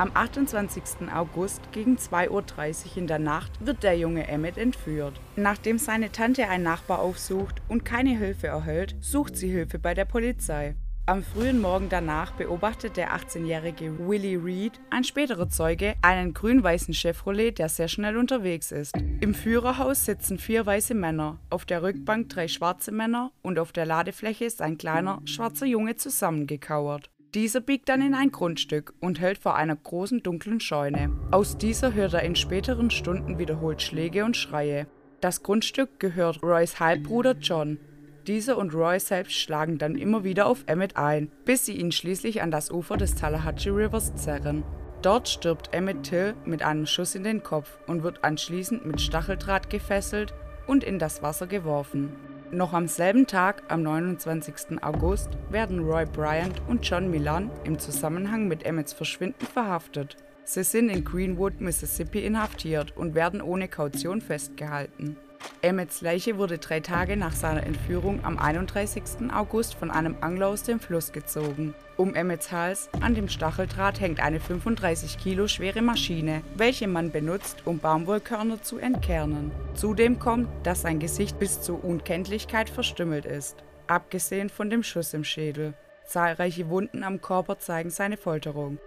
Am 0.00 0.12
28. 0.14 1.12
August 1.14 1.60
gegen 1.72 1.98
2.30 1.98 2.30
Uhr 2.30 2.96
in 2.96 3.06
der 3.06 3.18
Nacht 3.18 3.52
wird 3.60 3.82
der 3.82 3.98
junge 3.98 4.26
Emmett 4.28 4.56
entführt. 4.56 5.20
Nachdem 5.36 5.76
seine 5.76 6.10
Tante 6.10 6.48
einen 6.48 6.64
Nachbar 6.64 7.00
aufsucht 7.00 7.60
und 7.68 7.84
keine 7.84 8.16
Hilfe 8.16 8.46
erhält, 8.46 8.96
sucht 9.02 9.36
sie 9.36 9.50
Hilfe 9.50 9.78
bei 9.78 9.92
der 9.92 10.06
Polizei. 10.06 10.74
Am 11.04 11.22
frühen 11.22 11.60
Morgen 11.60 11.90
danach 11.90 12.30
beobachtet 12.32 12.96
der 12.96 13.14
18-jährige 13.14 13.98
Willie 13.98 14.42
Reed, 14.42 14.80
ein 14.88 15.04
späterer 15.04 15.50
Zeuge, 15.50 15.96
einen 16.00 16.32
grün-weißen 16.32 16.94
Chevrolet, 16.94 17.58
der 17.58 17.68
sehr 17.68 17.88
schnell 17.88 18.16
unterwegs 18.16 18.72
ist. 18.72 18.96
Im 19.20 19.34
Führerhaus 19.34 20.06
sitzen 20.06 20.38
vier 20.38 20.64
weiße 20.64 20.94
Männer, 20.94 21.40
auf 21.50 21.66
der 21.66 21.82
Rückbank 21.82 22.30
drei 22.30 22.48
schwarze 22.48 22.90
Männer 22.90 23.32
und 23.42 23.58
auf 23.58 23.70
der 23.72 23.84
Ladefläche 23.84 24.46
ist 24.46 24.62
ein 24.62 24.78
kleiner, 24.78 25.20
schwarzer 25.26 25.66
Junge 25.66 25.96
zusammengekauert. 25.96 27.10
Dieser 27.34 27.60
biegt 27.60 27.88
dann 27.88 28.02
in 28.02 28.14
ein 28.14 28.32
Grundstück 28.32 28.92
und 28.98 29.20
hält 29.20 29.38
vor 29.38 29.54
einer 29.54 29.76
großen 29.76 30.22
dunklen 30.24 30.58
Scheune. 30.58 31.12
Aus 31.30 31.56
dieser 31.56 31.94
hört 31.94 32.14
er 32.14 32.24
in 32.24 32.34
späteren 32.34 32.90
Stunden 32.90 33.38
wiederholt 33.38 33.82
Schläge 33.82 34.24
und 34.24 34.36
Schreie. 34.36 34.88
Das 35.20 35.44
Grundstück 35.44 36.00
gehört 36.00 36.42
Roys 36.42 36.80
Halbbruder 36.80 37.36
John. 37.40 37.78
Dieser 38.26 38.58
und 38.58 38.74
Roy 38.74 38.98
selbst 38.98 39.34
schlagen 39.34 39.78
dann 39.78 39.94
immer 39.94 40.24
wieder 40.24 40.46
auf 40.46 40.64
Emmett 40.66 40.96
ein, 40.96 41.30
bis 41.44 41.66
sie 41.66 41.76
ihn 41.76 41.92
schließlich 41.92 42.42
an 42.42 42.50
das 42.50 42.70
Ufer 42.70 42.96
des 42.96 43.14
Tallahatchie 43.14 43.70
Rivers 43.70 44.14
zerren. 44.16 44.64
Dort 45.02 45.28
stirbt 45.28 45.72
Emmett 45.72 46.02
Till 46.02 46.34
mit 46.44 46.62
einem 46.62 46.84
Schuss 46.84 47.14
in 47.14 47.22
den 47.22 47.44
Kopf 47.44 47.78
und 47.86 48.02
wird 48.02 48.24
anschließend 48.24 48.84
mit 48.84 49.00
Stacheldraht 49.00 49.70
gefesselt 49.70 50.34
und 50.66 50.82
in 50.82 50.98
das 50.98 51.22
Wasser 51.22 51.46
geworfen. 51.46 52.10
Noch 52.52 52.72
am 52.72 52.88
selben 52.88 53.28
Tag, 53.28 53.62
am 53.68 53.84
29. 53.84 54.82
August, 54.82 55.28
werden 55.50 55.84
Roy 55.84 56.04
Bryant 56.04 56.60
und 56.66 56.84
John 56.84 57.08
Milan 57.08 57.48
im 57.62 57.78
Zusammenhang 57.78 58.48
mit 58.48 58.64
Emmets 58.64 58.92
Verschwinden 58.92 59.46
verhaftet. 59.46 60.16
Sie 60.42 60.64
sind 60.64 60.88
in 60.88 61.04
Greenwood, 61.04 61.60
Mississippi 61.60 62.18
inhaftiert 62.18 62.96
und 62.96 63.14
werden 63.14 63.40
ohne 63.40 63.68
Kaution 63.68 64.20
festgehalten. 64.20 65.16
Emmets 65.62 66.00
Leiche 66.00 66.38
wurde 66.38 66.58
drei 66.58 66.80
Tage 66.80 67.16
nach 67.16 67.32
seiner 67.32 67.64
Entführung 67.64 68.24
am 68.24 68.38
31. 68.38 69.30
August 69.32 69.74
von 69.74 69.90
einem 69.90 70.16
Angler 70.20 70.48
aus 70.48 70.62
dem 70.62 70.80
Fluss 70.80 71.12
gezogen. 71.12 71.74
Um 71.96 72.14
Emmets 72.14 72.50
Hals 72.50 72.88
an 73.00 73.14
dem 73.14 73.28
Stacheldraht 73.28 74.00
hängt 74.00 74.20
eine 74.20 74.40
35 74.40 75.18
Kilo 75.18 75.48
schwere 75.48 75.82
Maschine, 75.82 76.42
welche 76.56 76.88
man 76.88 77.10
benutzt, 77.10 77.66
um 77.66 77.78
Baumwollkörner 77.78 78.62
zu 78.62 78.78
entkernen. 78.78 79.50
Zudem 79.74 80.18
kommt, 80.18 80.48
dass 80.62 80.82
sein 80.82 80.98
Gesicht 80.98 81.38
bis 81.38 81.60
zur 81.60 81.84
Unkenntlichkeit 81.84 82.70
verstümmelt 82.70 83.26
ist, 83.26 83.62
abgesehen 83.86 84.48
von 84.48 84.70
dem 84.70 84.82
Schuss 84.82 85.12
im 85.12 85.24
Schädel. 85.24 85.74
Zahlreiche 86.06 86.70
Wunden 86.70 87.04
am 87.04 87.20
Körper 87.20 87.58
zeigen 87.58 87.90
seine 87.90 88.16
Folterung. 88.16 88.78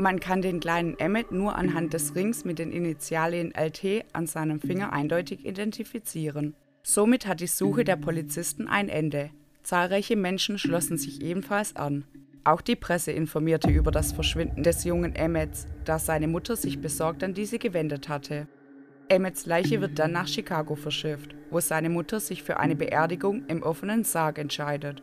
Man 0.00 0.18
kann 0.18 0.40
den 0.40 0.60
kleinen 0.60 0.98
Emmet 0.98 1.30
nur 1.30 1.56
anhand 1.56 1.92
des 1.92 2.14
Rings 2.14 2.46
mit 2.46 2.58
den 2.58 2.72
Initialien 2.72 3.52
LT 3.54 4.06
an 4.14 4.26
seinem 4.26 4.58
Finger 4.58 4.94
eindeutig 4.94 5.44
identifizieren. 5.44 6.54
Somit 6.82 7.26
hat 7.26 7.40
die 7.40 7.46
Suche 7.46 7.84
der 7.84 7.96
Polizisten 7.96 8.66
ein 8.66 8.88
Ende. 8.88 9.28
Zahlreiche 9.62 10.16
Menschen 10.16 10.56
schlossen 10.56 10.96
sich 10.96 11.20
ebenfalls 11.20 11.76
an. 11.76 12.04
Auch 12.44 12.62
die 12.62 12.76
Presse 12.76 13.12
informierte 13.12 13.68
über 13.68 13.90
das 13.90 14.12
Verschwinden 14.12 14.62
des 14.62 14.84
jungen 14.84 15.14
Emmets, 15.14 15.66
da 15.84 15.98
seine 15.98 16.28
Mutter 16.28 16.56
sich 16.56 16.80
besorgt 16.80 17.22
an 17.22 17.34
diese 17.34 17.58
gewendet 17.58 18.08
hatte. 18.08 18.48
Emmets 19.08 19.44
Leiche 19.44 19.82
wird 19.82 19.98
dann 19.98 20.12
nach 20.12 20.28
Chicago 20.28 20.76
verschifft, 20.76 21.34
wo 21.50 21.60
seine 21.60 21.90
Mutter 21.90 22.20
sich 22.20 22.42
für 22.42 22.58
eine 22.58 22.74
Beerdigung 22.74 23.44
im 23.48 23.62
offenen 23.62 24.04
Sarg 24.04 24.38
entscheidet. 24.38 25.02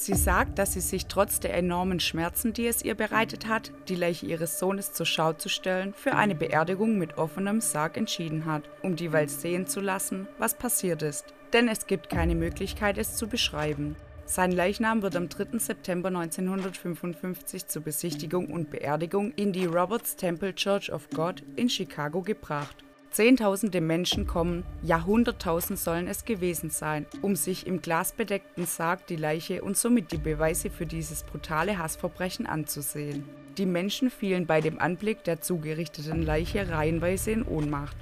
Sie 0.00 0.14
sagt, 0.14 0.60
dass 0.60 0.74
sie 0.74 0.80
sich 0.80 1.06
trotz 1.06 1.40
der 1.40 1.54
enormen 1.54 1.98
Schmerzen, 1.98 2.52
die 2.52 2.68
es 2.68 2.84
ihr 2.84 2.94
bereitet 2.94 3.48
hat, 3.48 3.72
die 3.88 3.96
Leiche 3.96 4.26
ihres 4.26 4.60
Sohnes 4.60 4.92
zur 4.92 5.06
Schau 5.06 5.32
zu 5.32 5.48
stellen, 5.48 5.92
für 5.92 6.14
eine 6.14 6.36
Beerdigung 6.36 6.98
mit 6.98 7.18
offenem 7.18 7.60
Sarg 7.60 7.96
entschieden 7.96 8.44
hat, 8.44 8.70
um 8.82 8.94
die 8.94 9.10
Welt 9.10 9.28
sehen 9.28 9.66
zu 9.66 9.80
lassen, 9.80 10.28
was 10.38 10.54
passiert 10.54 11.02
ist. 11.02 11.34
Denn 11.52 11.66
es 11.66 11.88
gibt 11.88 12.10
keine 12.10 12.36
Möglichkeit, 12.36 12.96
es 12.96 13.16
zu 13.16 13.26
beschreiben. 13.26 13.96
Sein 14.24 14.52
Leichnam 14.52 15.02
wird 15.02 15.16
am 15.16 15.28
3. 15.28 15.58
September 15.58 16.10
1955 16.10 17.66
zur 17.66 17.82
Besichtigung 17.82 18.52
und 18.52 18.70
Beerdigung 18.70 19.32
in 19.32 19.52
die 19.52 19.66
Roberts 19.66 20.14
Temple 20.14 20.54
Church 20.54 20.92
of 20.92 21.10
God 21.10 21.42
in 21.56 21.68
Chicago 21.68 22.22
gebracht. 22.22 22.84
Zehntausende 23.10 23.80
Menschen 23.80 24.26
kommen, 24.26 24.64
ja 24.82 25.04
hunderttausend 25.04 25.78
sollen 25.78 26.08
es 26.08 26.24
gewesen 26.24 26.70
sein, 26.70 27.06
um 27.22 27.36
sich 27.36 27.66
im 27.66 27.80
glasbedeckten 27.80 28.66
Sarg 28.66 29.06
die 29.06 29.16
Leiche 29.16 29.62
und 29.62 29.76
somit 29.76 30.12
die 30.12 30.18
Beweise 30.18 30.70
für 30.70 30.86
dieses 30.86 31.22
brutale 31.22 31.78
Hassverbrechen 31.78 32.46
anzusehen. 32.46 33.24
Die 33.56 33.66
Menschen 33.66 34.10
fielen 34.10 34.46
bei 34.46 34.60
dem 34.60 34.78
Anblick 34.78 35.24
der 35.24 35.40
zugerichteten 35.40 36.22
Leiche 36.22 36.68
reihenweise 36.68 37.32
in 37.32 37.42
Ohnmacht. 37.42 37.96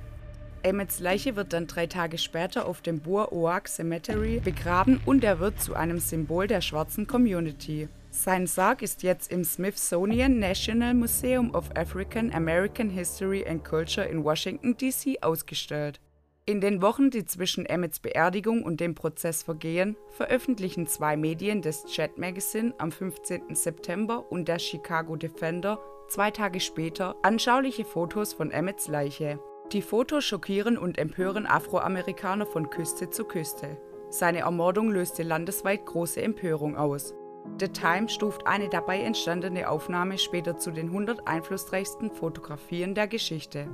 Emmets 0.63 0.99
Leiche 0.99 1.37
wird 1.37 1.53
dann 1.53 1.69
drei 1.69 1.87
Tage 1.87 2.19
später 2.19 2.67
auf 2.67 2.83
dem 2.83 2.99
Boer 2.99 3.33
Oak 3.33 3.69
Cemetery 3.69 4.41
begraben 4.41 5.01
und 5.07 5.23
er 5.23 5.39
wird 5.39 5.61
zu 5.61 5.75
einem 5.75 6.01
Symbol 6.01 6.49
der 6.49 6.61
schwarzen 6.61 7.07
Community. 7.07 7.89
Sein 8.19 8.47
Sarg 8.47 8.81
ist 8.81 9.03
jetzt 9.03 9.31
im 9.31 9.45
Smithsonian 9.45 10.39
National 10.39 10.95
Museum 10.95 11.55
of 11.55 11.69
African 11.77 12.33
American 12.33 12.89
History 12.89 13.47
and 13.47 13.63
Culture 13.63 14.07
in 14.07 14.25
Washington, 14.25 14.75
D.C. 14.75 15.19
ausgestellt. 15.21 16.01
In 16.47 16.63
den 16.63 16.81
Wochen, 16.81 17.11
die 17.11 17.27
zwischen 17.27 17.67
Emmets 17.67 18.01
Beerdigung 18.01 18.63
und 18.63 18.81
dem 18.81 18.95
Prozess 18.95 19.43
vergehen, 19.43 19.97
veröffentlichen 20.09 20.87
zwei 20.87 21.15
Medien 21.17 21.61
des 21.61 21.85
Chat 21.85 22.17
Magazine 22.17 22.73
am 22.79 22.91
15. 22.91 23.55
September 23.55 24.25
und 24.33 24.49
der 24.49 24.59
Chicago 24.59 25.17
Defender 25.17 25.79
zwei 26.09 26.31
Tage 26.31 26.61
später 26.61 27.17
anschauliche 27.23 27.85
Fotos 27.85 28.33
von 28.33 28.51
Emmets 28.51 28.89
Leiche. 28.89 29.39
Die 29.73 29.83
Fotos 29.83 30.25
schockieren 30.25 30.79
und 30.79 30.97
empören 30.97 31.47
Afroamerikaner 31.47 32.47
von 32.47 32.71
Küste 32.71 33.11
zu 33.11 33.25
Küste. 33.25 33.77
Seine 34.09 34.39
Ermordung 34.39 34.91
löste 34.91 35.23
landesweit 35.23 35.85
große 35.85 36.23
Empörung 36.23 36.77
aus. 36.77 37.15
The 37.59 37.69
Times 37.69 38.13
stuft 38.13 38.47
eine 38.47 38.69
dabei 38.69 39.01
entstandene 39.01 39.69
Aufnahme 39.69 40.19
später 40.19 40.59
zu 40.59 40.71
den 40.71 40.89
100 40.89 41.27
einflussreichsten 41.27 42.11
Fotografien 42.11 42.95
der 42.95 43.07
Geschichte. 43.07 43.69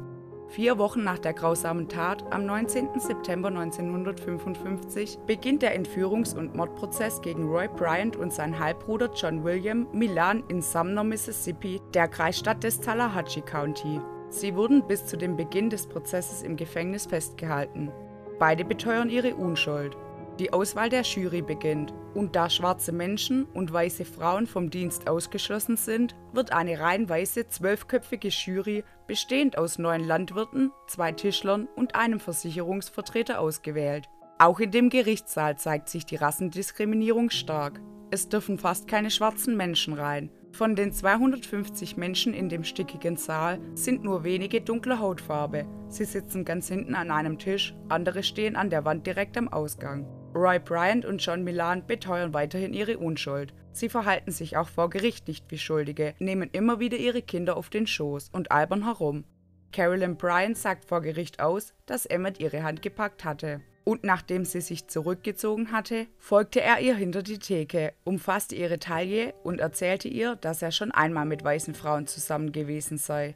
Vier 0.52 0.76
Wochen 0.76 1.02
nach 1.02 1.18
der 1.18 1.32
grausamen 1.32 1.88
Tat, 1.88 2.30
am 2.30 2.44
19. 2.44 3.00
September 3.00 3.48
1955, 3.48 5.18
beginnt 5.26 5.62
der 5.62 5.74
Entführungs- 5.74 6.36
und 6.36 6.54
Mordprozess 6.54 7.22
gegen 7.22 7.48
Roy 7.48 7.68
Bryant 7.68 8.16
und 8.16 8.34
sein 8.34 8.58
Halbbruder 8.58 9.10
John 9.14 9.42
William 9.42 9.88
Milan 9.92 10.44
in 10.48 10.60
Sumner, 10.60 11.04
Mississippi, 11.04 11.80
der 11.94 12.06
Kreisstadt 12.06 12.62
des 12.62 12.80
Tallahatchie 12.80 13.40
County. 13.40 13.98
Sie 14.28 14.54
wurden 14.54 14.86
bis 14.86 15.06
zu 15.06 15.16
dem 15.16 15.36
Beginn 15.36 15.70
des 15.70 15.86
Prozesses 15.86 16.42
im 16.42 16.56
Gefängnis 16.56 17.06
festgehalten. 17.06 17.90
Beide 18.38 18.64
beteuern 18.64 19.08
ihre 19.08 19.34
Unschuld. 19.34 19.96
Die 20.38 20.52
Auswahl 20.52 20.88
der 20.88 21.02
Jury 21.02 21.42
beginnt, 21.42 21.92
und 22.14 22.34
da 22.34 22.48
schwarze 22.48 22.90
Menschen 22.90 23.44
und 23.44 23.72
weiße 23.72 24.06
Frauen 24.06 24.46
vom 24.46 24.70
Dienst 24.70 25.08
ausgeschlossen 25.08 25.76
sind, 25.76 26.16
wird 26.32 26.52
eine 26.52 26.80
rein 26.80 27.08
weiße 27.08 27.48
zwölfköpfige 27.48 28.28
Jury 28.28 28.82
bestehend 29.06 29.58
aus 29.58 29.78
neun 29.78 30.02
Landwirten, 30.02 30.72
zwei 30.88 31.12
Tischlern 31.12 31.68
und 31.76 31.94
einem 31.94 32.18
Versicherungsvertreter 32.18 33.40
ausgewählt. 33.40 34.08
Auch 34.38 34.58
in 34.58 34.70
dem 34.70 34.88
Gerichtssaal 34.88 35.58
zeigt 35.58 35.88
sich 35.88 36.06
die 36.06 36.16
Rassendiskriminierung 36.16 37.30
stark. 37.30 37.80
Es 38.10 38.28
dürfen 38.28 38.58
fast 38.58 38.88
keine 38.88 39.10
schwarzen 39.10 39.56
Menschen 39.56 39.94
rein. 39.94 40.30
Von 40.52 40.76
den 40.76 40.92
250 40.92 41.96
Menschen 41.96 42.34
in 42.34 42.48
dem 42.48 42.64
stickigen 42.64 43.16
Saal 43.16 43.58
sind 43.74 44.02
nur 44.02 44.24
wenige 44.24 44.60
dunkler 44.60 44.98
Hautfarbe. 44.98 45.66
Sie 45.88 46.04
sitzen 46.04 46.44
ganz 46.44 46.68
hinten 46.68 46.94
an 46.94 47.10
einem 47.10 47.38
Tisch, 47.38 47.74
andere 47.88 48.22
stehen 48.22 48.56
an 48.56 48.70
der 48.70 48.84
Wand 48.84 49.06
direkt 49.06 49.38
am 49.38 49.48
Ausgang. 49.48 50.06
Roy 50.34 50.58
Bryant 50.58 51.04
und 51.04 51.18
John 51.24 51.44
Milan 51.44 51.86
beteuern 51.86 52.32
weiterhin 52.32 52.72
ihre 52.72 52.98
Unschuld. 52.98 53.52
Sie 53.72 53.88
verhalten 53.88 54.30
sich 54.30 54.56
auch 54.56 54.68
vor 54.68 54.90
Gericht 54.90 55.28
nicht 55.28 55.44
wie 55.50 55.58
Schuldige, 55.58 56.14
nehmen 56.18 56.48
immer 56.52 56.80
wieder 56.80 56.96
ihre 56.96 57.22
Kinder 57.22 57.56
auf 57.56 57.70
den 57.70 57.86
Schoß 57.86 58.30
und 58.32 58.50
albern 58.50 58.84
herum. 58.84 59.24
Carolyn 59.72 60.16
Bryant 60.16 60.56
sagt 60.56 60.84
vor 60.84 61.00
Gericht 61.00 61.40
aus, 61.40 61.74
dass 61.86 62.06
Emmett 62.06 62.40
ihre 62.40 62.62
Hand 62.62 62.82
gepackt 62.82 63.24
hatte. 63.24 63.60
Und 63.84 64.04
nachdem 64.04 64.44
sie 64.44 64.60
sich 64.60 64.86
zurückgezogen 64.86 65.72
hatte, 65.72 66.06
folgte 66.18 66.60
er 66.60 66.80
ihr 66.80 66.94
hinter 66.94 67.22
die 67.22 67.38
Theke, 67.38 67.92
umfasste 68.04 68.54
ihre 68.54 68.78
Taille 68.78 69.34
und 69.42 69.60
erzählte 69.60 70.08
ihr, 70.08 70.36
dass 70.36 70.62
er 70.62 70.70
schon 70.70 70.92
einmal 70.92 71.26
mit 71.26 71.42
weißen 71.42 71.74
Frauen 71.74 72.06
zusammen 72.06 72.52
gewesen 72.52 72.96
sei. 72.96 73.34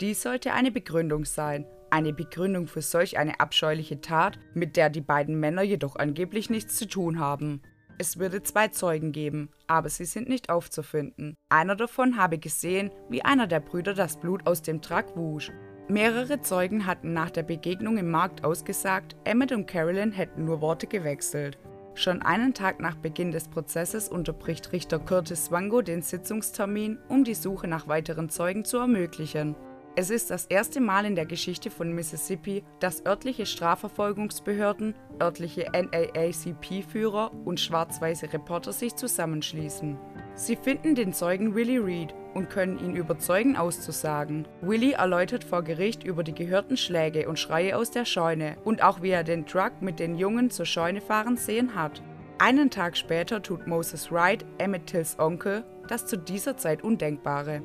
Dies 0.00 0.22
sollte 0.22 0.52
eine 0.52 0.72
Begründung 0.72 1.24
sein, 1.24 1.64
eine 1.92 2.12
Begründung 2.12 2.66
für 2.66 2.82
solch 2.82 3.18
eine 3.18 3.38
abscheuliche 3.40 4.00
Tat, 4.00 4.38
mit 4.54 4.76
der 4.76 4.90
die 4.90 5.00
beiden 5.00 5.38
Männer 5.38 5.62
jedoch 5.62 5.96
angeblich 5.96 6.50
nichts 6.50 6.76
zu 6.76 6.88
tun 6.88 7.18
haben. 7.20 7.60
Es 7.98 8.18
würde 8.18 8.42
zwei 8.42 8.68
Zeugen 8.68 9.12
geben, 9.12 9.50
aber 9.66 9.88
sie 9.88 10.06
sind 10.06 10.28
nicht 10.28 10.50
aufzufinden. 10.50 11.36
Einer 11.50 11.76
davon 11.76 12.16
habe 12.16 12.38
gesehen, 12.38 12.90
wie 13.10 13.22
einer 13.22 13.46
der 13.46 13.60
Brüder 13.60 13.94
das 13.94 14.18
Blut 14.18 14.46
aus 14.46 14.62
dem 14.62 14.80
Truck 14.80 15.16
wusch. 15.16 15.52
Mehrere 15.88 16.40
Zeugen 16.40 16.86
hatten 16.86 17.12
nach 17.12 17.30
der 17.30 17.42
Begegnung 17.42 17.98
im 17.98 18.10
Markt 18.10 18.44
ausgesagt, 18.44 19.14
Emmett 19.24 19.52
und 19.52 19.66
Carolyn 19.66 20.12
hätten 20.12 20.46
nur 20.46 20.60
Worte 20.60 20.86
gewechselt. 20.86 21.58
Schon 21.94 22.22
einen 22.22 22.54
Tag 22.54 22.80
nach 22.80 22.96
Beginn 22.96 23.32
des 23.32 23.48
Prozesses 23.48 24.08
unterbricht 24.08 24.72
Richter 24.72 24.98
Curtis 24.98 25.50
Wango 25.50 25.82
den 25.82 26.00
Sitzungstermin, 26.00 26.98
um 27.08 27.22
die 27.22 27.34
Suche 27.34 27.68
nach 27.68 27.86
weiteren 27.86 28.30
Zeugen 28.30 28.64
zu 28.64 28.78
ermöglichen. 28.78 29.54
Es 29.94 30.08
ist 30.08 30.30
das 30.30 30.46
erste 30.46 30.80
Mal 30.80 31.04
in 31.04 31.16
der 31.16 31.26
Geschichte 31.26 31.70
von 31.70 31.92
Mississippi, 31.92 32.64
dass 32.80 33.04
örtliche 33.04 33.44
Strafverfolgungsbehörden, 33.44 34.94
örtliche 35.20 35.66
NAACP-Führer 35.70 37.30
und 37.44 37.60
schwarz-weiße 37.60 38.32
Reporter 38.32 38.72
sich 38.72 38.96
zusammenschließen. 38.96 39.98
Sie 40.34 40.56
finden 40.56 40.94
den 40.94 41.12
Zeugen 41.12 41.54
Willie 41.54 41.84
Reed 41.84 42.14
und 42.32 42.48
können 42.48 42.78
ihn 42.78 42.96
überzeugen 42.96 43.54
auszusagen. 43.54 44.48
Willie 44.62 44.94
erläutert 44.94 45.44
vor 45.44 45.62
Gericht 45.62 46.04
über 46.04 46.24
die 46.24 46.34
gehörten 46.34 46.78
Schläge 46.78 47.28
und 47.28 47.38
Schreie 47.38 47.76
aus 47.76 47.90
der 47.90 48.06
Scheune 48.06 48.56
und 48.64 48.82
auch 48.82 49.02
wie 49.02 49.10
er 49.10 49.24
den 49.24 49.44
Truck 49.44 49.82
mit 49.82 49.98
den 49.98 50.14
Jungen 50.14 50.50
zur 50.50 50.64
Scheune 50.64 51.02
fahren 51.02 51.36
sehen 51.36 51.74
hat. 51.74 52.02
Einen 52.38 52.70
Tag 52.70 52.96
später 52.96 53.42
tut 53.42 53.66
Moses 53.66 54.10
Wright, 54.10 54.46
Emmett 54.56 54.86
Tills 54.86 55.18
Onkel, 55.18 55.64
das 55.86 56.06
zu 56.06 56.16
dieser 56.16 56.56
Zeit 56.56 56.82
Undenkbare. 56.82 57.62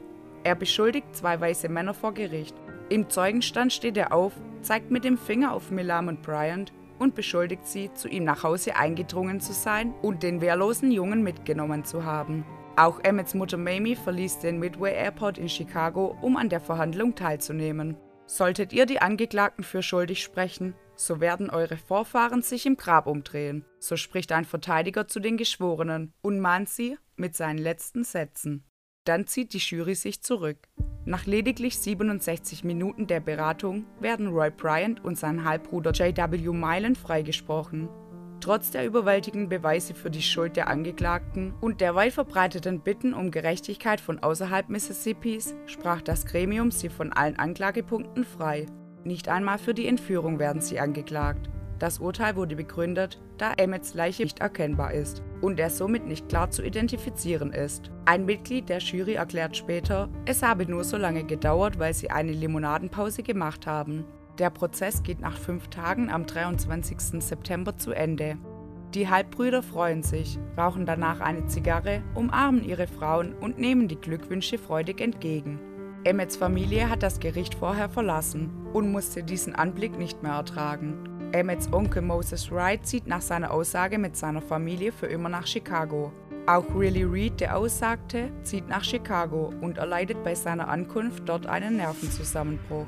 Er 0.47 0.55
beschuldigt 0.55 1.13
zwei 1.13 1.41
weiße 1.41 1.67
Männer 1.67 1.93
vor 1.93 2.13
Gericht. 2.13 2.55
Im 2.87 3.09
Zeugenstand 3.09 3.73
steht 3.73 3.97
er 3.97 4.13
auf, 4.13 4.31
zeigt 4.61 4.91
mit 4.91 5.03
dem 5.03 5.17
Finger 5.17 5.51
auf 5.51 5.71
Milam 5.71 6.07
und 6.07 6.21
Bryant 6.21 6.71
und 6.99 7.15
beschuldigt 7.15 7.67
sie, 7.67 7.91
zu 7.93 8.07
ihm 8.07 8.23
nach 8.23 8.43
Hause 8.43 8.77
eingedrungen 8.77 9.41
zu 9.41 9.51
sein 9.51 9.93
und 10.01 10.23
den 10.23 10.39
wehrlosen 10.39 10.89
Jungen 10.89 11.21
mitgenommen 11.21 11.83
zu 11.83 12.05
haben. 12.05 12.45
Auch 12.77 13.01
Emmets 13.03 13.33
Mutter 13.33 13.57
Mamie 13.57 13.97
verließ 13.97 14.39
den 14.39 14.57
Midway 14.57 14.95
Airport 14.95 15.37
in 15.37 15.49
Chicago, 15.49 16.17
um 16.21 16.37
an 16.37 16.47
der 16.47 16.61
Verhandlung 16.61 17.13
teilzunehmen. 17.13 17.97
Solltet 18.25 18.71
ihr 18.71 18.85
die 18.85 19.01
Angeklagten 19.01 19.65
für 19.65 19.83
schuldig 19.83 20.23
sprechen, 20.23 20.75
so 20.95 21.19
werden 21.19 21.49
eure 21.49 21.75
Vorfahren 21.75 22.41
sich 22.41 22.65
im 22.65 22.77
Grab 22.77 23.07
umdrehen, 23.07 23.65
so 23.79 23.97
spricht 23.97 24.31
ein 24.31 24.45
Verteidiger 24.45 25.09
zu 25.09 25.19
den 25.19 25.35
Geschworenen 25.35 26.13
und 26.21 26.39
mahnt 26.39 26.69
sie 26.69 26.97
mit 27.17 27.35
seinen 27.35 27.57
letzten 27.57 28.05
Sätzen. 28.05 28.63
Dann 29.07 29.25
zieht 29.25 29.53
die 29.53 29.59
Jury 29.59 29.95
sich 29.95 30.21
zurück. 30.21 30.57
Nach 31.05 31.25
lediglich 31.25 31.79
67 31.79 32.65
Minuten 32.65 33.07
der 33.07 33.21
Beratung 33.21 33.85
werden 34.01 34.27
Roy 34.27 34.51
Bryant 34.51 35.01
und 35.01 35.17
sein 35.17 35.45
Halbbruder 35.45 35.91
J.W. 35.91 36.51
Milan 36.51 36.97
freigesprochen. 36.97 37.87
Trotz 38.41 38.69
der 38.69 38.85
überwältigenden 38.85 39.47
Beweise 39.47 39.95
für 39.95 40.11
die 40.11 40.21
Schuld 40.21 40.57
der 40.57 40.67
Angeklagten 40.67 41.53
und 41.61 41.79
der 41.79 41.95
weit 41.95 42.11
verbreiteten 42.11 42.81
Bitten 42.81 43.13
um 43.13 43.31
Gerechtigkeit 43.31 44.01
von 44.01 44.19
außerhalb 44.19 44.67
Mississippis 44.67 45.55
sprach 45.67 46.01
das 46.01 46.25
Gremium 46.25 46.69
sie 46.69 46.89
von 46.89 47.13
allen 47.13 47.37
Anklagepunkten 47.37 48.25
frei. 48.25 48.65
Nicht 49.05 49.29
einmal 49.29 49.57
für 49.57 49.73
die 49.73 49.87
Entführung 49.87 50.37
werden 50.37 50.61
sie 50.61 50.81
angeklagt. 50.81 51.49
Das 51.79 51.99
Urteil 51.99 52.35
wurde 52.35 52.55
begründet, 52.55 53.21
da 53.37 53.53
Emmets 53.53 53.93
Leiche 53.93 54.23
nicht 54.23 54.39
erkennbar 54.39 54.93
ist 54.93 55.21
und 55.41 55.59
er 55.59 55.69
somit 55.69 56.07
nicht 56.07 56.27
klar 56.27 56.49
zu 56.49 56.63
identifizieren 56.63 57.53
ist. 57.53 57.91
Ein 58.05 58.25
Mitglied 58.25 58.69
der 58.69 58.79
Jury 58.79 59.13
erklärt 59.13 59.55
später, 59.55 60.09
es 60.25 60.41
habe 60.41 60.65
nur 60.65 60.83
so 60.83 60.97
lange 60.97 61.23
gedauert, 61.23 61.77
weil 61.77 61.93
sie 61.93 62.09
eine 62.09 62.31
Limonadenpause 62.31 63.21
gemacht 63.21 63.67
haben. 63.67 64.05
Der 64.39 64.49
Prozess 64.49 65.03
geht 65.03 65.19
nach 65.19 65.37
fünf 65.37 65.67
Tagen 65.67 66.09
am 66.09 66.25
23. 66.25 67.21
September 67.21 67.77
zu 67.77 67.91
Ende. 67.91 68.37
Die 68.93 69.09
Halbbrüder 69.09 69.61
freuen 69.61 70.01
sich, 70.01 70.39
rauchen 70.57 70.85
danach 70.85 71.19
eine 71.19 71.45
Zigarre, 71.45 72.01
umarmen 72.15 72.63
ihre 72.63 72.87
Frauen 72.87 73.33
und 73.33 73.59
nehmen 73.59 73.87
die 73.87 73.99
Glückwünsche 73.99 74.57
freudig 74.57 75.01
entgegen. 75.01 75.59
Emmets 76.03 76.37
Familie 76.37 76.89
hat 76.89 77.03
das 77.03 77.19
Gericht 77.19 77.55
vorher 77.55 77.89
verlassen 77.89 78.49
und 78.73 78.91
musste 78.91 79.23
diesen 79.23 79.55
Anblick 79.55 79.97
nicht 79.97 80.23
mehr 80.23 80.33
ertragen. 80.33 81.16
Emmets 81.33 81.71
Onkel 81.73 82.01
Moses 82.01 82.51
Wright 82.51 82.85
zieht 82.85 83.05
nach 83.05 83.21
seiner 83.21 83.51
Aussage 83.51 83.97
mit 83.97 84.15
seiner 84.15 84.41
Familie 84.41 84.91
für 84.91 85.07
immer 85.07 85.27
nach 85.27 85.45
Chicago. 85.45 86.13
Auch 86.45 86.63
Really 86.73 87.03
Reed, 87.03 87.41
der 87.41 87.57
aussagte, 87.57 88.31
zieht 88.43 88.69
nach 88.69 88.83
Chicago 88.83 89.53
und 89.59 89.77
erleidet 89.77 90.23
bei 90.23 90.33
seiner 90.33 90.69
Ankunft 90.69 91.27
dort 91.27 91.45
einen 91.45 91.77
Nervenzusammenbruch. 91.77 92.87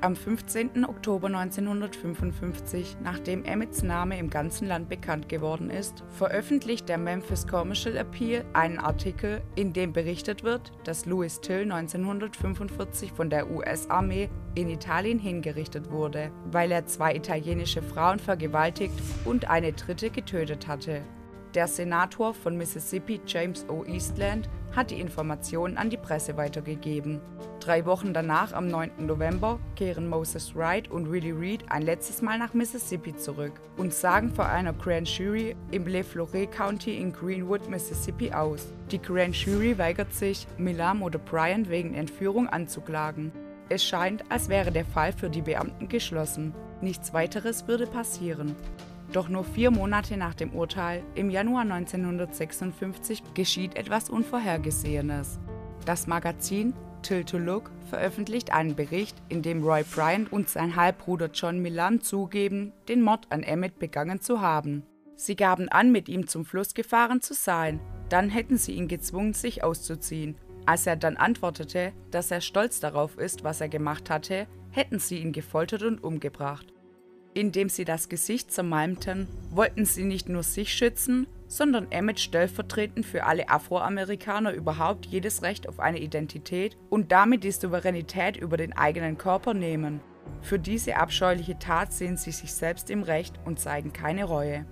Am 0.00 0.14
15. 0.14 0.84
Oktober 0.84 1.26
1955, 1.26 2.98
nachdem 3.02 3.44
Emmets 3.44 3.82
Name 3.82 4.16
im 4.16 4.30
ganzen 4.30 4.68
Land 4.68 4.88
bekannt 4.88 5.28
geworden 5.28 5.70
ist, 5.70 6.04
veröffentlicht 6.10 6.88
der 6.88 6.98
Memphis 6.98 7.48
Commercial 7.48 7.96
Appeal 7.96 8.44
einen 8.52 8.78
Artikel, 8.78 9.42
in 9.56 9.72
dem 9.72 9.92
berichtet 9.92 10.44
wird, 10.44 10.70
dass 10.84 11.04
Louis 11.04 11.40
Till 11.40 11.62
1945 11.62 13.12
von 13.12 13.28
der 13.28 13.50
US-Armee 13.50 14.30
in 14.54 14.70
Italien 14.70 15.18
hingerichtet 15.18 15.90
wurde, 15.90 16.30
weil 16.52 16.70
er 16.70 16.86
zwei 16.86 17.16
italienische 17.16 17.82
Frauen 17.82 18.20
vergewaltigt 18.20 18.94
und 19.24 19.50
eine 19.50 19.72
dritte 19.72 20.10
getötet 20.10 20.68
hatte. 20.68 21.02
Der 21.54 21.66
Senator 21.66 22.34
von 22.34 22.56
Mississippi, 22.56 23.20
James 23.26 23.66
O. 23.68 23.82
Eastland, 23.84 24.48
hat 24.76 24.92
die 24.92 25.00
Informationen 25.00 25.76
an 25.76 25.90
die 25.90 25.96
Presse 25.96 26.36
weitergegeben. 26.36 27.20
Drei 27.60 27.84
Wochen 27.86 28.14
danach, 28.14 28.52
am 28.52 28.68
9. 28.68 29.06
November, 29.06 29.58
kehren 29.74 30.08
Moses 30.08 30.54
Wright 30.54 30.88
und 30.88 31.10
Willie 31.10 31.38
Reed 31.38 31.64
ein 31.68 31.82
letztes 31.82 32.22
Mal 32.22 32.38
nach 32.38 32.54
Mississippi 32.54 33.16
zurück 33.16 33.52
und 33.76 33.92
sagen 33.92 34.30
vor 34.30 34.46
einer 34.46 34.72
Grand 34.72 35.08
Jury 35.08 35.56
im 35.72 35.86
LeFlore 35.86 36.46
County 36.46 36.96
in 36.96 37.12
Greenwood, 37.12 37.68
Mississippi 37.68 38.32
aus. 38.32 38.72
Die 38.92 39.02
Grand 39.02 39.34
Jury 39.34 39.76
weigert 39.76 40.14
sich, 40.14 40.46
Milam 40.56 41.02
oder 41.02 41.18
Bryant 41.18 41.68
wegen 41.68 41.94
Entführung 41.94 42.48
anzuklagen. 42.48 43.32
Es 43.68 43.84
scheint, 43.84 44.24
als 44.30 44.48
wäre 44.48 44.70
der 44.70 44.84
Fall 44.84 45.12
für 45.12 45.28
die 45.28 45.42
Beamten 45.42 45.88
geschlossen. 45.88 46.54
Nichts 46.80 47.12
weiteres 47.12 47.66
würde 47.66 47.86
passieren. 47.86 48.54
Doch 49.12 49.28
nur 49.28 49.42
vier 49.42 49.70
Monate 49.72 50.16
nach 50.16 50.34
dem 50.34 50.52
Urteil, 50.52 51.02
im 51.16 51.28
Januar 51.28 51.62
1956, 51.62 53.22
geschieht 53.34 53.76
etwas 53.76 54.10
Unvorhergesehenes. 54.10 55.40
Das 55.84 56.06
Magazin 56.06 56.74
Till 57.08 57.24
to 57.24 57.38
Look 57.38 57.70
veröffentlicht 57.88 58.52
einen 58.52 58.76
Bericht, 58.76 59.16
in 59.30 59.40
dem 59.40 59.64
Roy 59.64 59.82
Bryant 59.82 60.30
und 60.30 60.50
sein 60.50 60.76
Halbbruder 60.76 61.30
John 61.32 61.58
Milan 61.58 62.02
zugeben, 62.02 62.74
den 62.86 63.00
Mord 63.00 63.28
an 63.30 63.42
Emmett 63.42 63.78
begangen 63.78 64.20
zu 64.20 64.42
haben. 64.42 64.82
Sie 65.16 65.34
gaben 65.34 65.70
an, 65.70 65.90
mit 65.90 66.10
ihm 66.10 66.26
zum 66.26 66.44
Fluss 66.44 66.74
gefahren 66.74 67.22
zu 67.22 67.32
sein. 67.32 67.80
Dann 68.10 68.28
hätten 68.28 68.58
sie 68.58 68.72
ihn 68.72 68.88
gezwungen, 68.88 69.32
sich 69.32 69.64
auszuziehen. 69.64 70.36
Als 70.66 70.86
er 70.86 70.96
dann 70.96 71.16
antwortete, 71.16 71.94
dass 72.10 72.30
er 72.30 72.42
stolz 72.42 72.78
darauf 72.78 73.16
ist, 73.16 73.42
was 73.42 73.62
er 73.62 73.70
gemacht 73.70 74.10
hatte, 74.10 74.46
hätten 74.70 74.98
sie 74.98 75.16
ihn 75.16 75.32
gefoltert 75.32 75.84
und 75.84 76.04
umgebracht. 76.04 76.74
Indem 77.32 77.70
sie 77.70 77.86
das 77.86 78.10
Gesicht 78.10 78.52
zermalmten, 78.52 79.28
wollten 79.50 79.86
sie 79.86 80.04
nicht 80.04 80.28
nur 80.28 80.42
sich 80.42 80.74
schützen, 80.74 81.26
sondern 81.48 81.90
Emmett 81.90 82.20
stellvertretend 82.20 83.04
für 83.04 83.24
alle 83.24 83.48
Afroamerikaner 83.48 84.52
überhaupt 84.52 85.06
jedes 85.06 85.42
Recht 85.42 85.68
auf 85.68 85.80
eine 85.80 85.98
Identität 85.98 86.76
und 86.90 87.10
damit 87.10 87.42
die 87.42 87.50
Souveränität 87.50 88.36
über 88.36 88.56
den 88.56 88.74
eigenen 88.74 89.18
Körper 89.18 89.54
nehmen. 89.54 90.00
Für 90.42 90.58
diese 90.58 90.96
abscheuliche 90.96 91.58
Tat 91.58 91.92
sehen 91.92 92.16
sie 92.16 92.32
sich 92.32 92.52
selbst 92.52 92.90
im 92.90 93.02
Recht 93.02 93.34
und 93.44 93.58
zeigen 93.58 93.92
keine 93.92 94.24
Reue. 94.24 94.66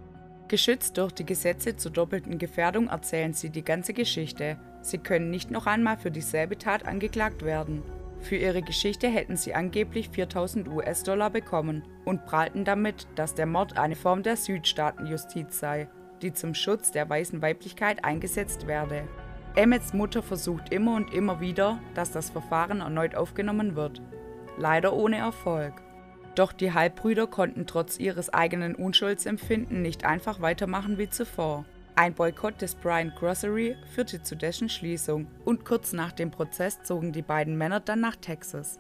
Geschützt 0.49 0.97
durch 0.99 1.12
die 1.12 1.26
Gesetze 1.26 1.76
zur 1.76 1.90
doppelten 1.90 2.38
Gefährdung 2.38 2.88
erzählen 2.88 3.33
sie 3.33 3.50
die 3.50 3.64
ganze 3.64 3.95
Geschichte. 3.95 4.59
Sie 4.83 4.99
können 4.99 5.30
nicht 5.30 5.50
noch 5.50 5.66
einmal 5.66 5.97
für 5.97 6.12
dieselbe 6.12 6.56
Tat 6.56 6.87
angeklagt 6.87 7.42
werden. 7.42 7.83
Für 8.21 8.37
ihre 8.37 8.62
Geschichte 8.62 9.09
hätten 9.09 9.37
sie 9.37 9.54
angeblich 9.54 10.11
4000 10.11 10.68
US-Dollar 10.68 11.30
bekommen 11.30 11.83
und 12.04 12.26
prahlten 12.26 12.64
damit, 12.64 13.09
dass 13.16 13.35
der 13.35 13.47
Mord 13.47 13.76
eine 13.76 13.97
Form 13.97 14.23
der 14.23 14.37
Südstaatenjustiz 14.37 15.59
sei 15.59 15.88
die 16.23 16.32
zum 16.32 16.54
Schutz 16.54 16.90
der 16.90 17.08
weißen 17.08 17.42
Weiblichkeit 17.42 18.04
eingesetzt 18.04 18.66
werde. 18.66 19.04
Emmets 19.54 19.94
Mutter 19.94 20.23
versucht 20.23 20.73
immer 20.73 20.96
und 20.96 21.14
immer 21.14 21.40
wieder, 21.40 21.78
dass 21.94 22.12
das 22.12 22.30
Verfahren 22.30 22.80
erneut 22.80 23.14
aufgenommen 23.14 23.75
wird. 23.75 24.02
Leider 24.58 24.92
ohne 24.92 25.16
Erfolg. 25.16 25.75
Doch 26.35 26.52
die 26.52 26.75
Halbbrüder 26.75 27.26
konnten 27.26 27.66
trotz 27.66 27.99
ihres 27.99 28.32
eigenen 28.32 28.74
Unschuldsempfinden 28.74 29.81
nicht 29.81 30.05
einfach 30.05 30.40
weitermachen 30.42 30.98
wie 30.98 31.09
zuvor. 31.09 31.64
Ein 31.94 32.12
Boykott 32.12 32.61
des 32.61 32.74
Bryant 32.74 33.16
Grocery 33.16 33.74
führte 33.94 34.22
zu 34.22 34.37
dessen 34.37 34.68
Schließung 34.68 35.26
und 35.46 35.64
kurz 35.64 35.94
nach 35.94 36.12
dem 36.12 36.31
Prozess 36.31 36.83
zogen 36.83 37.12
die 37.12 37.22
beiden 37.22 37.57
Männer 37.57 37.81
dann 37.81 38.00
nach 38.00 38.16
Texas. 38.16 38.79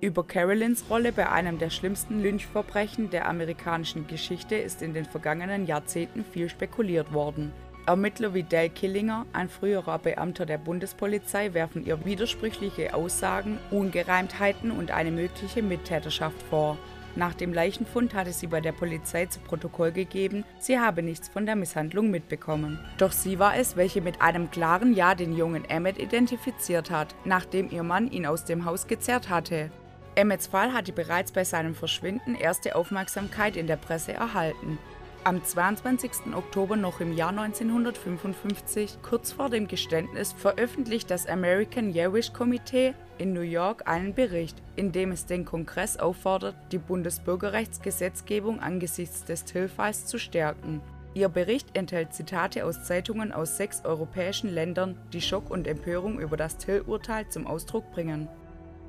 Über 0.00 0.24
Carolines 0.24 0.84
Rolle 0.88 1.10
bei 1.10 1.28
einem 1.28 1.58
der 1.58 1.70
schlimmsten 1.70 2.22
Lynchverbrechen 2.22 3.10
der 3.10 3.28
amerikanischen 3.28 4.06
Geschichte 4.06 4.54
ist 4.54 4.80
in 4.80 4.94
den 4.94 5.04
vergangenen 5.04 5.66
Jahrzehnten 5.66 6.24
viel 6.24 6.48
spekuliert 6.48 7.12
worden. 7.12 7.52
Ermittler 7.84 8.32
wie 8.32 8.44
Dale 8.44 8.70
Killinger, 8.70 9.26
ein 9.32 9.48
früherer 9.48 9.98
Beamter 9.98 10.46
der 10.46 10.58
Bundespolizei, 10.58 11.52
werfen 11.52 11.84
ihr 11.84 12.04
widersprüchliche 12.04 12.94
Aussagen, 12.94 13.58
Ungereimtheiten 13.72 14.70
und 14.70 14.92
eine 14.92 15.10
mögliche 15.10 15.64
Mittäterschaft 15.64 16.40
vor. 16.48 16.78
Nach 17.16 17.34
dem 17.34 17.52
Leichenfund 17.52 18.14
hatte 18.14 18.32
sie 18.32 18.46
bei 18.46 18.60
der 18.60 18.70
Polizei 18.70 19.26
zu 19.26 19.40
Protokoll 19.40 19.90
gegeben, 19.90 20.44
sie 20.60 20.78
habe 20.78 21.02
nichts 21.02 21.28
von 21.28 21.44
der 21.44 21.56
Misshandlung 21.56 22.12
mitbekommen. 22.12 22.78
Doch 22.98 23.10
sie 23.10 23.40
war 23.40 23.56
es, 23.56 23.76
welche 23.76 24.00
mit 24.00 24.22
einem 24.22 24.52
klaren 24.52 24.94
Ja 24.94 25.16
den 25.16 25.36
jungen 25.36 25.64
Emmett 25.64 25.98
identifiziert 25.98 26.92
hat, 26.92 27.16
nachdem 27.24 27.70
ihr 27.70 27.82
Mann 27.82 28.08
ihn 28.08 28.26
aus 28.26 28.44
dem 28.44 28.64
Haus 28.64 28.86
gezerrt 28.86 29.28
hatte. 29.30 29.72
Emmets 30.18 30.48
Fall 30.48 30.72
hatte 30.72 30.92
bereits 30.92 31.30
bei 31.30 31.44
seinem 31.44 31.76
Verschwinden 31.76 32.34
erste 32.34 32.74
Aufmerksamkeit 32.74 33.56
in 33.56 33.68
der 33.68 33.76
Presse 33.76 34.14
erhalten. 34.14 34.76
Am 35.22 35.44
22. 35.44 36.34
Oktober 36.34 36.74
noch 36.74 36.98
im 36.98 37.12
Jahr 37.12 37.28
1955, 37.28 38.98
kurz 39.00 39.30
vor 39.30 39.48
dem 39.48 39.68
Geständnis, 39.68 40.32
veröffentlicht 40.32 41.12
das 41.12 41.28
American 41.28 41.92
Jewish 41.92 42.32
Committee 42.32 42.94
in 43.18 43.32
New 43.32 43.42
York 43.42 43.86
einen 43.86 44.12
Bericht, 44.12 44.60
in 44.74 44.90
dem 44.90 45.12
es 45.12 45.24
den 45.26 45.44
Kongress 45.44 45.98
auffordert, 45.98 46.56
die 46.72 46.78
Bundesbürgerrechtsgesetzgebung 46.78 48.58
angesichts 48.58 49.24
des 49.24 49.44
Till-Falls 49.44 50.06
zu 50.06 50.18
stärken. 50.18 50.80
Ihr 51.14 51.28
Bericht 51.28 51.76
enthält 51.76 52.12
Zitate 52.12 52.64
aus 52.64 52.82
Zeitungen 52.82 53.30
aus 53.30 53.56
sechs 53.56 53.84
europäischen 53.84 54.52
Ländern, 54.52 54.98
die 55.12 55.20
Schock 55.20 55.48
und 55.48 55.68
Empörung 55.68 56.18
über 56.18 56.36
das 56.36 56.56
Till-Urteil 56.56 57.28
zum 57.28 57.46
Ausdruck 57.46 57.92
bringen. 57.92 58.28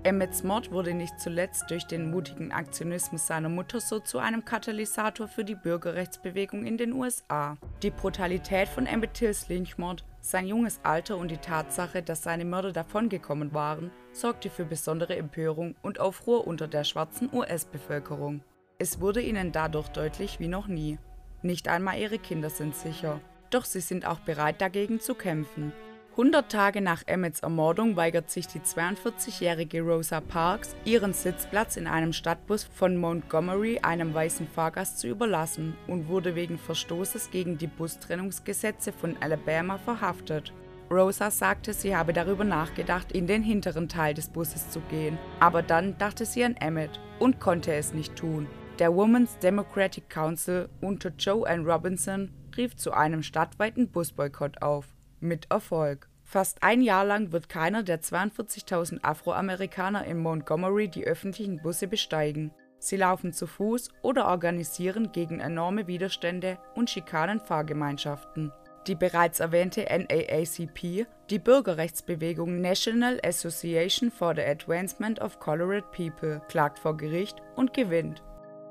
Emmets 0.03 0.43
Mord 0.43 0.71
wurde 0.71 0.93
nicht 0.93 1.19
zuletzt 1.19 1.69
durch 1.69 1.85
den 1.85 2.09
mutigen 2.09 2.53
Aktionismus 2.53 3.27
seiner 3.27 3.49
Mutter 3.49 3.81
so 3.81 3.99
zu 3.99 4.17
einem 4.17 4.45
Katalysator 4.45 5.27
für 5.27 5.43
die 5.43 5.55
Bürgerrechtsbewegung 5.55 6.65
in 6.65 6.77
den 6.77 6.93
USA. 6.93 7.57
Die 7.83 7.91
Brutalität 7.91 8.69
von 8.69 8.85
Emmett 8.85 9.15
Tills 9.15 9.49
Lynchmord, 9.49 10.05
sein 10.21 10.47
junges 10.47 10.79
Alter 10.83 11.17
und 11.17 11.29
die 11.31 11.37
Tatsache, 11.37 12.01
dass 12.01 12.23
seine 12.23 12.45
Mörder 12.45 12.71
davongekommen 12.71 13.53
waren, 13.53 13.91
sorgte 14.13 14.49
für 14.49 14.63
besondere 14.63 15.17
Empörung 15.17 15.75
und 15.81 15.99
Aufruhr 15.99 16.47
unter 16.47 16.69
der 16.69 16.85
schwarzen 16.85 17.29
US-Bevölkerung. 17.33 18.41
Es 18.77 19.01
wurde 19.01 19.21
ihnen 19.21 19.51
dadurch 19.51 19.89
deutlich 19.89 20.39
wie 20.39 20.47
noch 20.47 20.67
nie. 20.67 20.97
Nicht 21.41 21.67
einmal 21.67 21.99
ihre 21.99 22.19
Kinder 22.19 22.49
sind 22.49 22.73
sicher. 22.73 23.19
Doch 23.49 23.65
sie 23.65 23.81
sind 23.81 24.05
auch 24.05 24.19
bereit 24.19 24.61
dagegen 24.61 25.01
zu 25.01 25.13
kämpfen. 25.13 25.73
100 26.19 26.51
Tage 26.51 26.81
nach 26.81 27.03
Emmets 27.05 27.39
Ermordung 27.39 27.95
weigert 27.95 28.29
sich 28.29 28.45
die 28.45 28.59
42-jährige 28.59 29.81
Rosa 29.81 30.19
Parks, 30.19 30.75
ihren 30.83 31.13
Sitzplatz 31.13 31.77
in 31.77 31.87
einem 31.87 32.11
Stadtbus 32.11 32.65
von 32.65 32.97
Montgomery 32.97 33.79
einem 33.83 34.13
weißen 34.13 34.45
Fahrgast 34.49 34.99
zu 34.99 35.07
überlassen 35.07 35.77
und 35.87 36.09
wurde 36.09 36.35
wegen 36.35 36.57
Verstoßes 36.57 37.31
gegen 37.31 37.57
die 37.57 37.67
Bustrennungsgesetze 37.67 38.91
von 38.91 39.15
Alabama 39.21 39.77
verhaftet. 39.77 40.51
Rosa 40.91 41.31
sagte, 41.31 41.71
sie 41.71 41.95
habe 41.95 42.11
darüber 42.11 42.43
nachgedacht, 42.43 43.13
in 43.13 43.25
den 43.25 43.41
hinteren 43.41 43.87
Teil 43.87 44.13
des 44.13 44.27
Busses 44.27 44.71
zu 44.71 44.81
gehen, 44.89 45.17
aber 45.39 45.61
dann 45.61 45.97
dachte 45.99 46.25
sie 46.25 46.43
an 46.43 46.57
Emmett 46.57 46.99
und 47.19 47.39
konnte 47.39 47.73
es 47.73 47.93
nicht 47.93 48.17
tun. 48.17 48.45
Der 48.77 48.93
Women's 48.93 49.37
Democratic 49.37 50.09
Council 50.09 50.67
unter 50.81 51.11
Joanne 51.17 51.63
Robinson 51.63 52.33
rief 52.57 52.75
zu 52.75 52.91
einem 52.91 53.23
stadtweiten 53.23 53.87
Busboykott 53.87 54.61
auf. 54.61 54.85
Mit 55.21 55.49
Erfolg. 55.49 56.08
Fast 56.29 56.61
ein 56.61 56.83
Jahr 56.83 57.05
lang 57.05 57.31
wird 57.31 57.49
keiner 57.49 57.81
der 57.81 58.01
42.000 58.01 59.03
Afroamerikaner 59.03 60.05
in 60.05 60.19
Montgomery 60.19 60.87
die 60.87 61.03
öffentlichen 61.03 61.59
Busse 61.59 61.87
besteigen. 61.87 62.51
Sie 62.77 62.97
laufen 62.97 63.33
zu 63.33 63.47
Fuß 63.47 63.89
oder 64.03 64.27
organisieren 64.27 65.11
gegen 65.11 65.39
enorme 65.39 65.87
Widerstände 65.87 66.59
und 66.75 66.91
Schikanen 66.91 67.39
Fahrgemeinschaften. 67.39 68.51
Die 68.85 68.93
bereits 68.93 69.39
erwähnte 69.39 69.87
NAACP, 69.89 71.07
die 71.31 71.39
Bürgerrechtsbewegung 71.39 72.61
National 72.61 73.19
Association 73.25 74.11
for 74.11 74.35
the 74.35 74.43
Advancement 74.43 75.19
of 75.19 75.39
Colored 75.39 75.89
People, 75.89 76.43
klagt 76.47 76.77
vor 76.77 76.95
Gericht 76.95 77.37
und 77.55 77.73
gewinnt. 77.73 78.21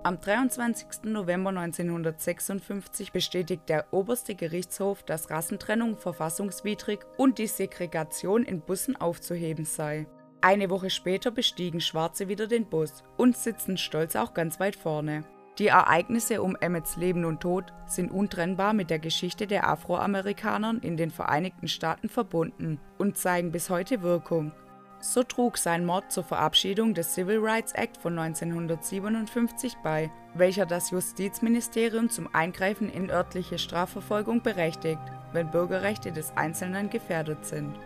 Am 0.09 0.19
23. 0.19 1.05
November 1.05 1.51
1956 1.51 3.13
bestätigt 3.13 3.69
der 3.69 3.93
oberste 3.93 4.35
Gerichtshof, 4.35 5.03
dass 5.03 5.29
Rassentrennung 5.29 5.99
verfassungswidrig 5.99 7.01
und 7.19 7.37
die 7.37 7.47
Segregation 7.47 8.45
in 8.45 8.63
Bussen 8.63 8.97
aufzuheben 8.97 9.67
sei. 9.67 10.07
Eine 10.41 10.71
Woche 10.71 10.89
später 10.89 11.31
bestiegen 11.31 11.83
Schwarze 11.83 12.27
wieder 12.29 12.47
den 12.47 12.71
Bus 12.71 13.05
und 13.19 13.37
sitzen 13.37 13.77
stolz 13.77 14.17
auch 14.17 14.33
ganz 14.33 14.59
weit 14.59 14.77
vorne. 14.77 15.25
Die 15.59 15.67
Ereignisse 15.67 16.41
um 16.41 16.57
Emmets 16.59 16.97
Leben 16.97 17.27
und 17.27 17.41
Tod 17.41 17.75
sind 17.85 18.11
untrennbar 18.11 18.73
mit 18.73 18.89
der 18.89 19.01
Geschichte 19.01 19.47
der 19.47 19.69
Afroamerikaner 19.69 20.77
in 20.81 20.97
den 20.97 21.11
Vereinigten 21.11 21.69
Staaten 21.69 22.09
verbunden 22.09 22.81
und 22.97 23.19
zeigen 23.19 23.53
bis 23.53 23.69
heute 23.69 24.01
Wirkung. 24.01 24.53
So 25.01 25.23
trug 25.23 25.59
sein 25.59 25.85
Mord 25.87 26.11
zur 26.11 26.25
Verabschiedung 26.25 26.93
des 26.93 27.15
Civil 27.15 27.39
Rights 27.39 27.73
Act 27.73 27.99
von 27.99 28.19
1957 28.19 29.77
bei, 29.83 30.11
welcher 30.35 30.67
das 30.67 30.91
Justizministerium 30.91 32.11
zum 32.11 32.29
Eingreifen 32.35 32.91
in 32.91 33.09
örtliche 33.09 33.59
Strafverfolgung 33.59 34.43
berechtigt, 34.43 35.01
wenn 35.33 35.51
Bürgerrechte 35.51 36.11
des 36.11 36.37
Einzelnen 36.37 36.91
gefährdet 36.91 37.47
sind. 37.47 37.79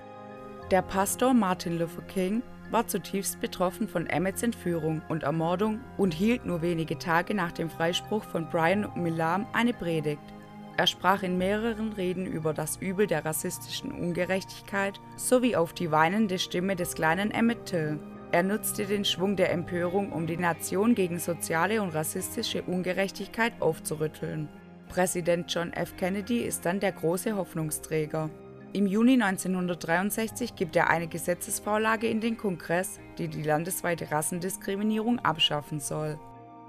Der 0.70 0.80
Pastor 0.80 1.34
Martin 1.34 1.78
Luther 1.78 2.02
King 2.02 2.42
war 2.70 2.88
zutiefst 2.88 3.40
betroffen 3.40 3.88
von 3.88 4.06
Emmets 4.06 4.42
Entführung 4.42 5.02
und 5.10 5.22
Ermordung 5.22 5.80
und 5.98 6.14
hielt 6.14 6.46
nur 6.46 6.62
wenige 6.62 6.98
Tage 6.98 7.34
nach 7.34 7.52
dem 7.52 7.68
Freispruch 7.68 8.24
von 8.24 8.48
Brian 8.48 8.90
Milam 8.94 9.46
eine 9.52 9.74
Predigt. 9.74 10.31
Er 10.76 10.86
sprach 10.86 11.22
in 11.22 11.36
mehreren 11.38 11.92
Reden 11.92 12.26
über 12.26 12.54
das 12.54 12.76
Übel 12.76 13.06
der 13.06 13.24
rassistischen 13.24 13.92
Ungerechtigkeit 13.92 15.00
sowie 15.16 15.56
auf 15.56 15.72
die 15.72 15.90
weinende 15.90 16.38
Stimme 16.38 16.76
des 16.76 16.94
kleinen 16.94 17.30
Emmett 17.30 17.66
Till. 17.66 17.98
Er 18.32 18.42
nutzte 18.42 18.86
den 18.86 19.04
Schwung 19.04 19.36
der 19.36 19.52
Empörung, 19.52 20.10
um 20.10 20.26
die 20.26 20.38
Nation 20.38 20.94
gegen 20.94 21.18
soziale 21.18 21.82
und 21.82 21.90
rassistische 21.90 22.62
Ungerechtigkeit 22.62 23.52
aufzurütteln. 23.60 24.48
Präsident 24.88 25.52
John 25.52 25.72
F. 25.74 25.96
Kennedy 25.96 26.38
ist 26.38 26.64
dann 26.64 26.80
der 26.80 26.92
große 26.92 27.36
Hoffnungsträger. 27.36 28.30
Im 28.72 28.86
Juni 28.86 29.22
1963 29.22 30.56
gibt 30.56 30.76
er 30.76 30.88
eine 30.88 31.06
Gesetzesvorlage 31.06 32.06
in 32.06 32.22
den 32.22 32.38
Kongress, 32.38 32.98
die 33.18 33.28
die 33.28 33.42
landesweite 33.42 34.10
Rassendiskriminierung 34.10 35.18
abschaffen 35.18 35.78
soll. 35.78 36.18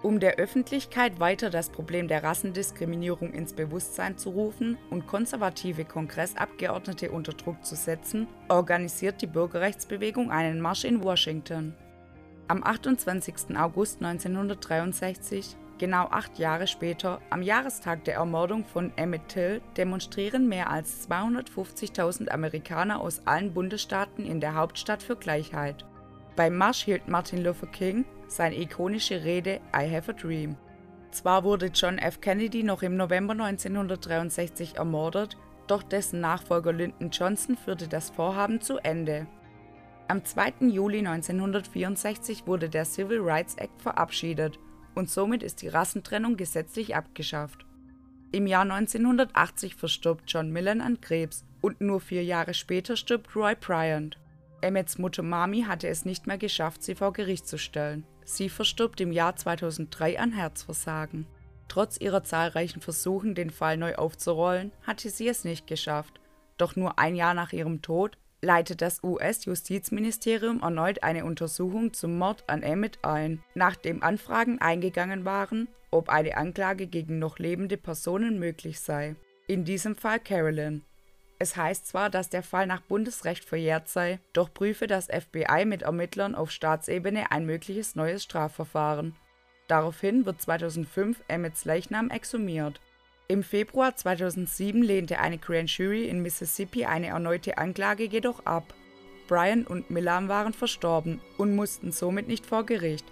Um 0.03 0.19
der 0.19 0.35
Öffentlichkeit 0.35 1.21
weiter 1.21 1.49
das 1.49 1.69
Problem 1.69 2.09
der 2.09 2.23
Rassendiskriminierung 2.23 3.31
ins 3.31 3.53
Bewusstsein 3.53 4.17
zu 4.17 4.31
rufen 4.31 4.77
und 4.89 5.07
konservative 5.07 5.85
Kongressabgeordnete 5.85 7.09
unter 7.09 7.31
Druck 7.31 7.65
zu 7.65 7.75
setzen, 7.75 8.27
organisiert 8.49 9.21
die 9.21 9.27
Bürgerrechtsbewegung 9.27 10.29
einen 10.29 10.59
Marsch 10.59 10.83
in 10.83 11.01
Washington. 11.01 11.73
Am 12.49 12.65
28. 12.65 13.55
August 13.57 14.03
1963 14.03 15.55
Genau 15.79 16.05
acht 16.11 16.37
Jahre 16.37 16.67
später, 16.67 17.19
am 17.29 17.41
Jahrestag 17.41 18.03
der 18.03 18.15
Ermordung 18.15 18.63
von 18.63 18.91
Emmett 18.95 19.27
Till, 19.29 19.61
demonstrieren 19.75 20.47
mehr 20.47 20.69
als 20.69 21.09
250.000 21.09 22.29
Amerikaner 22.29 23.01
aus 23.01 23.25
allen 23.25 23.53
Bundesstaaten 23.53 24.25
in 24.25 24.39
der 24.39 24.55
Hauptstadt 24.55 25.01
für 25.01 25.15
Gleichheit. 25.15 25.85
Beim 26.35 26.57
Marsch 26.57 26.83
hielt 26.83 27.07
Martin 27.07 27.43
Luther 27.43 27.67
King 27.67 28.05
seine 28.27 28.59
ikonische 28.59 29.23
Rede 29.23 29.59
I 29.75 29.89
Have 29.93 30.11
a 30.11 30.13
Dream. 30.13 30.55
Zwar 31.11 31.43
wurde 31.43 31.67
John 31.67 31.99
F. 31.99 32.21
Kennedy 32.21 32.63
noch 32.63 32.81
im 32.81 32.97
November 32.97 33.33
1963 33.33 34.77
ermordet, 34.77 35.37
doch 35.67 35.83
dessen 35.83 36.21
Nachfolger 36.21 36.73
Lyndon 36.73 37.11
Johnson 37.11 37.55
führte 37.55 37.87
das 37.87 38.09
Vorhaben 38.09 38.61
zu 38.61 38.77
Ende. 38.79 39.27
Am 40.07 40.25
2. 40.25 40.67
Juli 40.69 40.99
1964 40.99 42.47
wurde 42.47 42.67
der 42.67 42.85
Civil 42.85 43.19
Rights 43.21 43.55
Act 43.55 43.79
verabschiedet 43.81 44.59
und 44.95 45.09
somit 45.09 45.43
ist 45.43 45.61
die 45.61 45.67
Rassentrennung 45.67 46.35
gesetzlich 46.35 46.95
abgeschafft. 46.95 47.65
Im 48.31 48.47
Jahr 48.47 48.63
1980 48.63 49.75
verstirbt 49.75 50.23
John 50.27 50.51
Millen 50.51 50.81
an 50.81 50.99
Krebs 50.99 51.45
und 51.61 51.79
nur 51.79 52.01
vier 52.01 52.23
Jahre 52.23 52.55
später 52.55 52.97
stirbt 52.97 53.35
Roy 53.35 53.55
Bryant. 53.55 54.17
Emmets 54.63 54.97
Mutter 54.97 55.21
Mami 55.21 55.63
hatte 55.63 55.87
es 55.87 56.05
nicht 56.05 56.25
mehr 56.25 56.37
geschafft, 56.37 56.81
sie 56.83 56.95
vor 56.95 57.13
Gericht 57.13 57.47
zu 57.47 57.57
stellen. 57.57 58.05
Sie 58.25 58.49
verstirbt 58.49 59.01
im 59.01 59.11
Jahr 59.11 59.35
2003 59.35 60.19
an 60.19 60.31
Herzversagen. 60.31 61.27
Trotz 61.67 61.97
ihrer 61.97 62.23
zahlreichen 62.23 62.81
Versuchen, 62.81 63.35
den 63.35 63.49
Fall 63.49 63.77
neu 63.77 63.95
aufzurollen, 63.95 64.71
hatte 64.85 65.09
sie 65.09 65.27
es 65.27 65.43
nicht 65.43 65.67
geschafft. 65.67 66.19
Doch 66.57 66.75
nur 66.75 66.99
ein 66.99 67.15
Jahr 67.15 67.33
nach 67.33 67.51
ihrem 67.51 67.81
Tod 67.81 68.17
leitet 68.41 68.81
das 68.81 69.03
US-Justizministerium 69.03 70.61
erneut 70.61 71.01
eine 71.01 71.25
Untersuchung 71.25 71.93
zum 71.93 72.17
Mord 72.17 72.43
an 72.47 72.61
Emmett 72.61 72.99
ein, 73.03 73.41
nachdem 73.55 74.03
Anfragen 74.03 74.59
eingegangen 74.59 75.25
waren, 75.25 75.67
ob 75.91 76.09
eine 76.09 76.37
Anklage 76.37 76.87
gegen 76.87 77.19
noch 77.19 77.39
lebende 77.39 77.77
Personen 77.77 78.39
möglich 78.39 78.79
sei. 78.79 79.15
In 79.47 79.63
diesem 79.65 79.95
Fall 79.95 80.19
Carolyn. 80.19 80.83
Es 81.43 81.57
heißt 81.57 81.87
zwar, 81.87 82.09
dass 82.09 82.29
der 82.29 82.41
Fall 82.41 82.67
nach 82.67 82.79
Bundesrecht 82.79 83.43
verjährt 83.43 83.89
sei, 83.89 84.21
doch 84.31 84.53
prüfe 84.53 84.87
das 84.87 85.07
FBI 85.07 85.65
mit 85.65 85.81
Ermittlern 85.81 86.35
auf 86.35 86.51
Staatsebene 86.51 87.33
ein 87.33 87.45
mögliches 87.45 87.97
neues 87.97 88.23
Strafverfahren. 88.23 89.13
Daraufhin 89.67 90.25
wird 90.25 90.41
2005 90.41 91.21
Emmets 91.27 91.65
Leichnam 91.65 92.09
exhumiert. 92.11 92.79
Im 93.27 93.43
Februar 93.43 93.93
2007 93.93 94.81
lehnte 94.81 95.19
eine 95.19 95.37
Grand 95.37 95.69
Jury 95.69 96.07
in 96.07 96.21
Mississippi 96.21 96.85
eine 96.85 97.07
erneute 97.07 97.57
Anklage 97.57 98.05
jedoch 98.05 98.45
ab. 98.45 98.73
Brian 99.27 99.67
und 99.67 99.89
Milan 99.89 100.29
waren 100.29 100.53
verstorben 100.53 101.19
und 101.37 101.57
mussten 101.57 101.91
somit 101.91 102.29
nicht 102.29 102.45
vor 102.45 102.65
Gericht. 102.65 103.05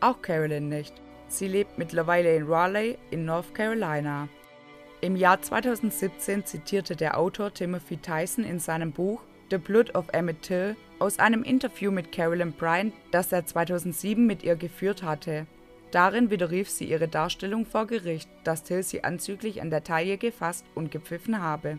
Auch 0.00 0.22
Carolyn 0.22 0.68
nicht. 0.68 0.94
Sie 1.28 1.46
lebt 1.46 1.78
mittlerweile 1.78 2.34
in 2.34 2.48
Raleigh 2.48 2.98
in 3.12 3.24
North 3.24 3.54
Carolina. 3.54 4.28
Im 5.02 5.16
Jahr 5.16 5.40
2017 5.40 6.44
zitierte 6.44 6.94
der 6.94 7.18
Autor 7.18 7.54
Timothy 7.54 7.96
Tyson 7.96 8.44
in 8.44 8.58
seinem 8.58 8.92
Buch 8.92 9.22
The 9.50 9.56
Blood 9.56 9.94
of 9.94 10.08
Emmett 10.12 10.42
Till 10.42 10.76
aus 10.98 11.18
einem 11.18 11.42
Interview 11.42 11.90
mit 11.90 12.12
Carolyn 12.12 12.52
Bryant, 12.52 12.92
das 13.10 13.32
er 13.32 13.46
2007 13.46 14.26
mit 14.26 14.42
ihr 14.42 14.56
geführt 14.56 15.02
hatte. 15.02 15.46
Darin 15.90 16.28
widerrief 16.28 16.68
sie 16.68 16.84
ihre 16.84 17.08
Darstellung 17.08 17.64
vor 17.64 17.86
Gericht, 17.86 18.28
dass 18.44 18.62
Till 18.62 18.82
sie 18.82 19.02
anzüglich 19.02 19.62
an 19.62 19.70
der 19.70 19.84
Taille 19.84 20.18
gefasst 20.18 20.66
und 20.74 20.90
gepfiffen 20.90 21.40
habe. 21.40 21.78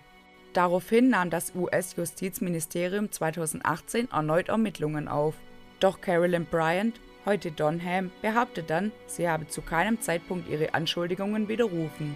Daraufhin 0.54 1.10
nahm 1.10 1.30
das 1.30 1.54
US-Justizministerium 1.54 3.12
2018 3.12 4.10
erneut 4.12 4.50
Ermittlungen 4.50 5.08
auf. 5.08 5.36
Doch 5.80 6.02
Carolyn 6.02 6.46
Bryant, 6.46 7.00
heute 7.26 7.52
Donham, 7.52 8.10
behauptet 8.24 8.72
dann, 8.72 8.92
sie 9.06 9.30
habe 9.30 9.48
zu 9.48 9.62
keinem 9.62 10.02
Zeitpunkt 10.02 10.50
ihre 10.50 10.74
Anschuldigungen 10.74 11.48
widerrufen. 11.48 12.16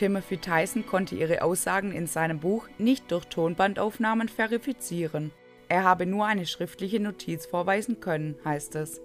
Timothy 0.00 0.38
Tyson 0.38 0.86
konnte 0.86 1.14
ihre 1.14 1.42
Aussagen 1.42 1.92
in 1.92 2.06
seinem 2.06 2.40
Buch 2.40 2.66
nicht 2.78 3.12
durch 3.12 3.26
Tonbandaufnahmen 3.26 4.30
verifizieren. 4.30 5.30
Er 5.68 5.84
habe 5.84 6.06
nur 6.06 6.24
eine 6.24 6.46
schriftliche 6.46 7.00
Notiz 7.00 7.44
vorweisen 7.44 8.00
können, 8.00 8.38
heißt 8.42 8.76
es. 8.76 9.02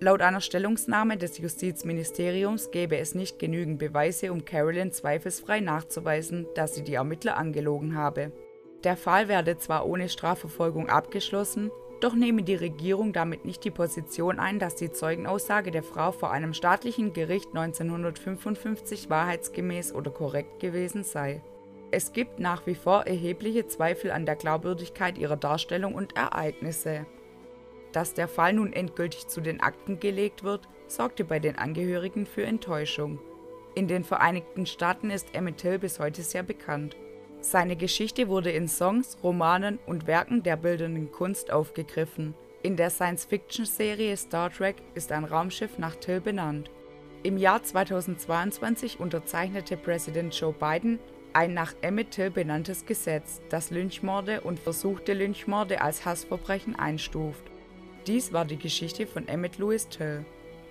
Laut 0.00 0.22
einer 0.22 0.40
Stellungnahme 0.40 1.18
des 1.18 1.36
Justizministeriums 1.36 2.70
gäbe 2.70 2.96
es 2.96 3.14
nicht 3.14 3.38
genügend 3.38 3.78
Beweise, 3.78 4.32
um 4.32 4.46
Carolyn 4.46 4.92
zweifelsfrei 4.92 5.60
nachzuweisen, 5.60 6.46
dass 6.54 6.74
sie 6.74 6.84
die 6.84 6.94
Ermittler 6.94 7.36
angelogen 7.36 7.94
habe. 7.94 8.32
Der 8.82 8.96
Fall 8.96 9.28
werde 9.28 9.58
zwar 9.58 9.84
ohne 9.84 10.08
Strafverfolgung 10.08 10.88
abgeschlossen, 10.88 11.70
doch 12.00 12.14
nehme 12.14 12.42
die 12.42 12.54
Regierung 12.54 13.12
damit 13.12 13.44
nicht 13.44 13.64
die 13.64 13.70
Position 13.70 14.38
ein, 14.38 14.58
dass 14.58 14.74
die 14.74 14.90
Zeugenaussage 14.90 15.70
der 15.70 15.82
Frau 15.82 16.12
vor 16.12 16.30
einem 16.30 16.54
staatlichen 16.54 17.12
Gericht 17.12 17.48
1955 17.48 19.10
wahrheitsgemäß 19.10 19.94
oder 19.94 20.10
korrekt 20.10 20.60
gewesen 20.60 21.04
sei. 21.04 21.42
Es 21.90 22.12
gibt 22.12 22.38
nach 22.38 22.66
wie 22.66 22.74
vor 22.74 23.06
erhebliche 23.06 23.66
Zweifel 23.66 24.12
an 24.12 24.24
der 24.24 24.36
Glaubwürdigkeit 24.36 25.18
ihrer 25.18 25.36
Darstellung 25.36 25.94
und 25.94 26.16
Ereignisse. 26.16 27.06
Dass 27.92 28.14
der 28.14 28.28
Fall 28.28 28.52
nun 28.52 28.72
endgültig 28.72 29.26
zu 29.26 29.40
den 29.40 29.60
Akten 29.60 29.98
gelegt 29.98 30.44
wird, 30.44 30.68
sorgte 30.86 31.24
bei 31.24 31.38
den 31.38 31.58
Angehörigen 31.58 32.26
für 32.26 32.44
Enttäuschung. 32.44 33.18
In 33.74 33.88
den 33.88 34.04
Vereinigten 34.04 34.66
Staaten 34.66 35.10
ist 35.10 35.34
Emmett 35.34 35.58
Till 35.58 35.78
bis 35.78 35.98
heute 35.98 36.22
sehr 36.22 36.42
bekannt. 36.42 36.96
Seine 37.42 37.74
Geschichte 37.76 38.28
wurde 38.28 38.50
in 38.50 38.68
Songs, 38.68 39.16
Romanen 39.22 39.78
und 39.86 40.06
Werken 40.06 40.42
der 40.42 40.56
bildenden 40.56 41.10
Kunst 41.10 41.50
aufgegriffen. 41.50 42.34
In 42.62 42.76
der 42.76 42.90
Science-Fiction-Serie 42.90 44.16
Star 44.16 44.52
Trek 44.52 44.76
ist 44.94 45.10
ein 45.10 45.24
Raumschiff 45.24 45.78
nach 45.78 45.96
Till 45.96 46.20
benannt. 46.20 46.70
Im 47.22 47.38
Jahr 47.38 47.62
2022 47.62 49.00
unterzeichnete 49.00 49.78
Präsident 49.78 50.38
Joe 50.38 50.52
Biden 50.52 50.98
ein 51.32 51.54
nach 51.54 51.74
Emmett 51.80 52.10
Till 52.10 52.30
benanntes 52.30 52.84
Gesetz, 52.84 53.40
das 53.48 53.70
Lynchmorde 53.70 54.42
und 54.42 54.58
versuchte 54.58 55.14
Lynchmorde 55.14 55.80
als 55.80 56.04
Hassverbrechen 56.04 56.76
einstuft. 56.76 57.44
Dies 58.06 58.32
war 58.32 58.44
die 58.44 58.58
Geschichte 58.58 59.06
von 59.06 59.28
Emmett 59.28 59.58
Louis 59.58 59.88
Till. 59.88 60.24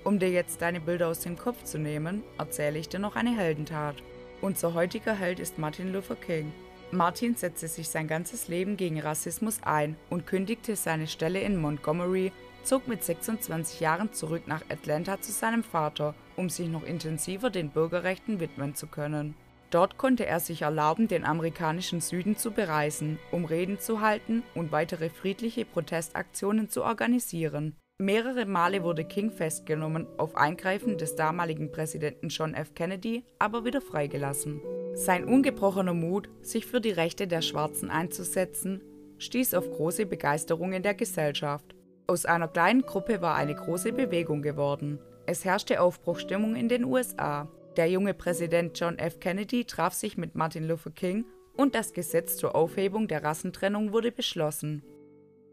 Um 0.04 0.20
dir 0.20 0.30
jetzt 0.30 0.62
deine 0.62 0.82
Bilder 0.82 1.08
aus 1.08 1.22
dem 1.22 1.38
Kopf 1.38 1.64
zu 1.64 1.80
nehmen, 1.80 2.24
erzähle 2.38 2.78
ich 2.78 2.90
dir 2.90 3.00
noch 3.00 3.16
eine 3.16 3.36
Heldentat. 3.36 3.96
Unser 4.41 4.73
heutiger 4.73 5.13
Held 5.13 5.39
ist 5.39 5.60
Martin 5.60 5.91
Luther 5.91 6.15
King. 6.15 6.54
Martin 6.91 7.36
setzte 7.36 7.67
sich 7.67 7.89
sein 7.89 8.08
ganzes 8.08 8.47
Leben 8.47 8.78
gegen 8.78 9.02
Rassismus 9.02 9.60
ein 9.63 9.97
und 10.10 10.25
kündigte 10.25 10.78
seine 10.78 11.08
Stelle 11.08 11.41
in 11.41 11.60
Montgomery, 11.60 12.32
zog 12.63 12.88
mit 12.88 13.04
26 13.04 13.82
Jahren 13.82 14.13
zurück 14.13 14.43
nach 14.47 14.63
Atlanta 14.69 15.19
zu 15.19 15.34
seinem 15.34 15.63
Vater, 15.63 16.15
um 16.38 16.49
sich 16.49 16.69
noch 16.69 16.84
intensiver 16.84 17.49
den 17.49 17.69
Bürgerrechten 17.69 18.39
widmen 18.39 18.75
zu 18.75 18.88
können. 18.88 19.36
Dort 19.71 19.97
konnte 19.97 20.25
er 20.25 20.39
sich 20.39 20.62
erlauben, 20.62 21.10
den 21.10 21.25
amerikanischen 21.25 21.99
Süden 21.99 22.38
zu 22.38 22.52
bereisen, 22.52 23.19
um 23.32 23.43
Reden 23.43 23.78
zu 23.78 23.99
halten 23.99 24.43
und 24.56 24.71
weitere 24.71 25.10
friedliche 25.10 25.65
Protestaktionen 25.65 26.69
zu 26.69 26.84
organisieren. 26.84 27.75
Mehrere 28.02 28.46
Male 28.46 28.84
wurde 28.84 29.04
King 29.04 29.30
festgenommen, 29.30 30.08
auf 30.18 30.38
Eingreifen 30.38 30.98
des 30.98 31.18
damaligen 31.18 31.70
Präsidenten 31.70 32.30
John 32.30 32.54
F. 32.54 32.74
Kennedy 32.74 33.26
aber 33.40 33.66
wieder 33.66 33.82
freigelassen. 33.82 34.62
Sein 34.94 35.26
ungebrochener 35.26 35.94
Mut, 35.94 36.30
sich 36.42 36.66
für 36.66 36.80
die 36.80 36.92
Rechte 36.92 37.28
der 37.28 37.42
Schwarzen 37.42 37.90
einzusetzen, 37.90 38.82
stieß 39.18 39.54
auf 39.54 39.70
große 39.70 40.06
Begeisterung 40.06 40.72
in 40.72 40.82
der 40.82 40.94
Gesellschaft. 40.94 41.76
Aus 42.08 42.26
einer 42.26 42.48
kleinen 42.48 42.84
Gruppe 42.84 43.22
war 43.22 43.36
eine 43.36 43.54
große 43.54 43.92
Bewegung 43.92 44.42
geworden. 44.42 45.00
Es 45.26 45.44
herrschte 45.44 45.82
Aufbruchstimmung 45.82 46.56
in 46.56 46.70
den 46.70 46.86
USA. 46.86 47.50
Der 47.76 47.90
junge 47.90 48.14
Präsident 48.14 48.80
John 48.80 48.98
F. 48.98 49.20
Kennedy 49.20 49.66
traf 49.66 49.94
sich 49.94 50.16
mit 50.18 50.36
Martin 50.36 50.66
Luther 50.70 50.92
King 50.92 51.26
und 51.58 51.76
das 51.76 51.92
Gesetz 51.92 52.38
zur 52.38 52.56
Aufhebung 52.56 53.10
der 53.10 53.26
Rassentrennung 53.26 53.92
wurde 53.92 54.14
beschlossen. 54.14 54.84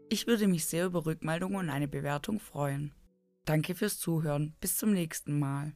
Ich 0.09 0.25
würde 0.25 0.47
mich 0.47 0.65
sehr 0.65 0.85
über 0.85 1.05
Rückmeldungen 1.05 1.57
und 1.57 1.69
eine 1.69 1.87
Bewertung 1.87 2.39
freuen. 2.39 2.93
Danke 3.43 3.75
fürs 3.75 3.99
Zuhören. 3.99 4.55
Bis 4.61 4.77
zum 4.77 4.93
nächsten 4.93 5.37
Mal. 5.37 5.73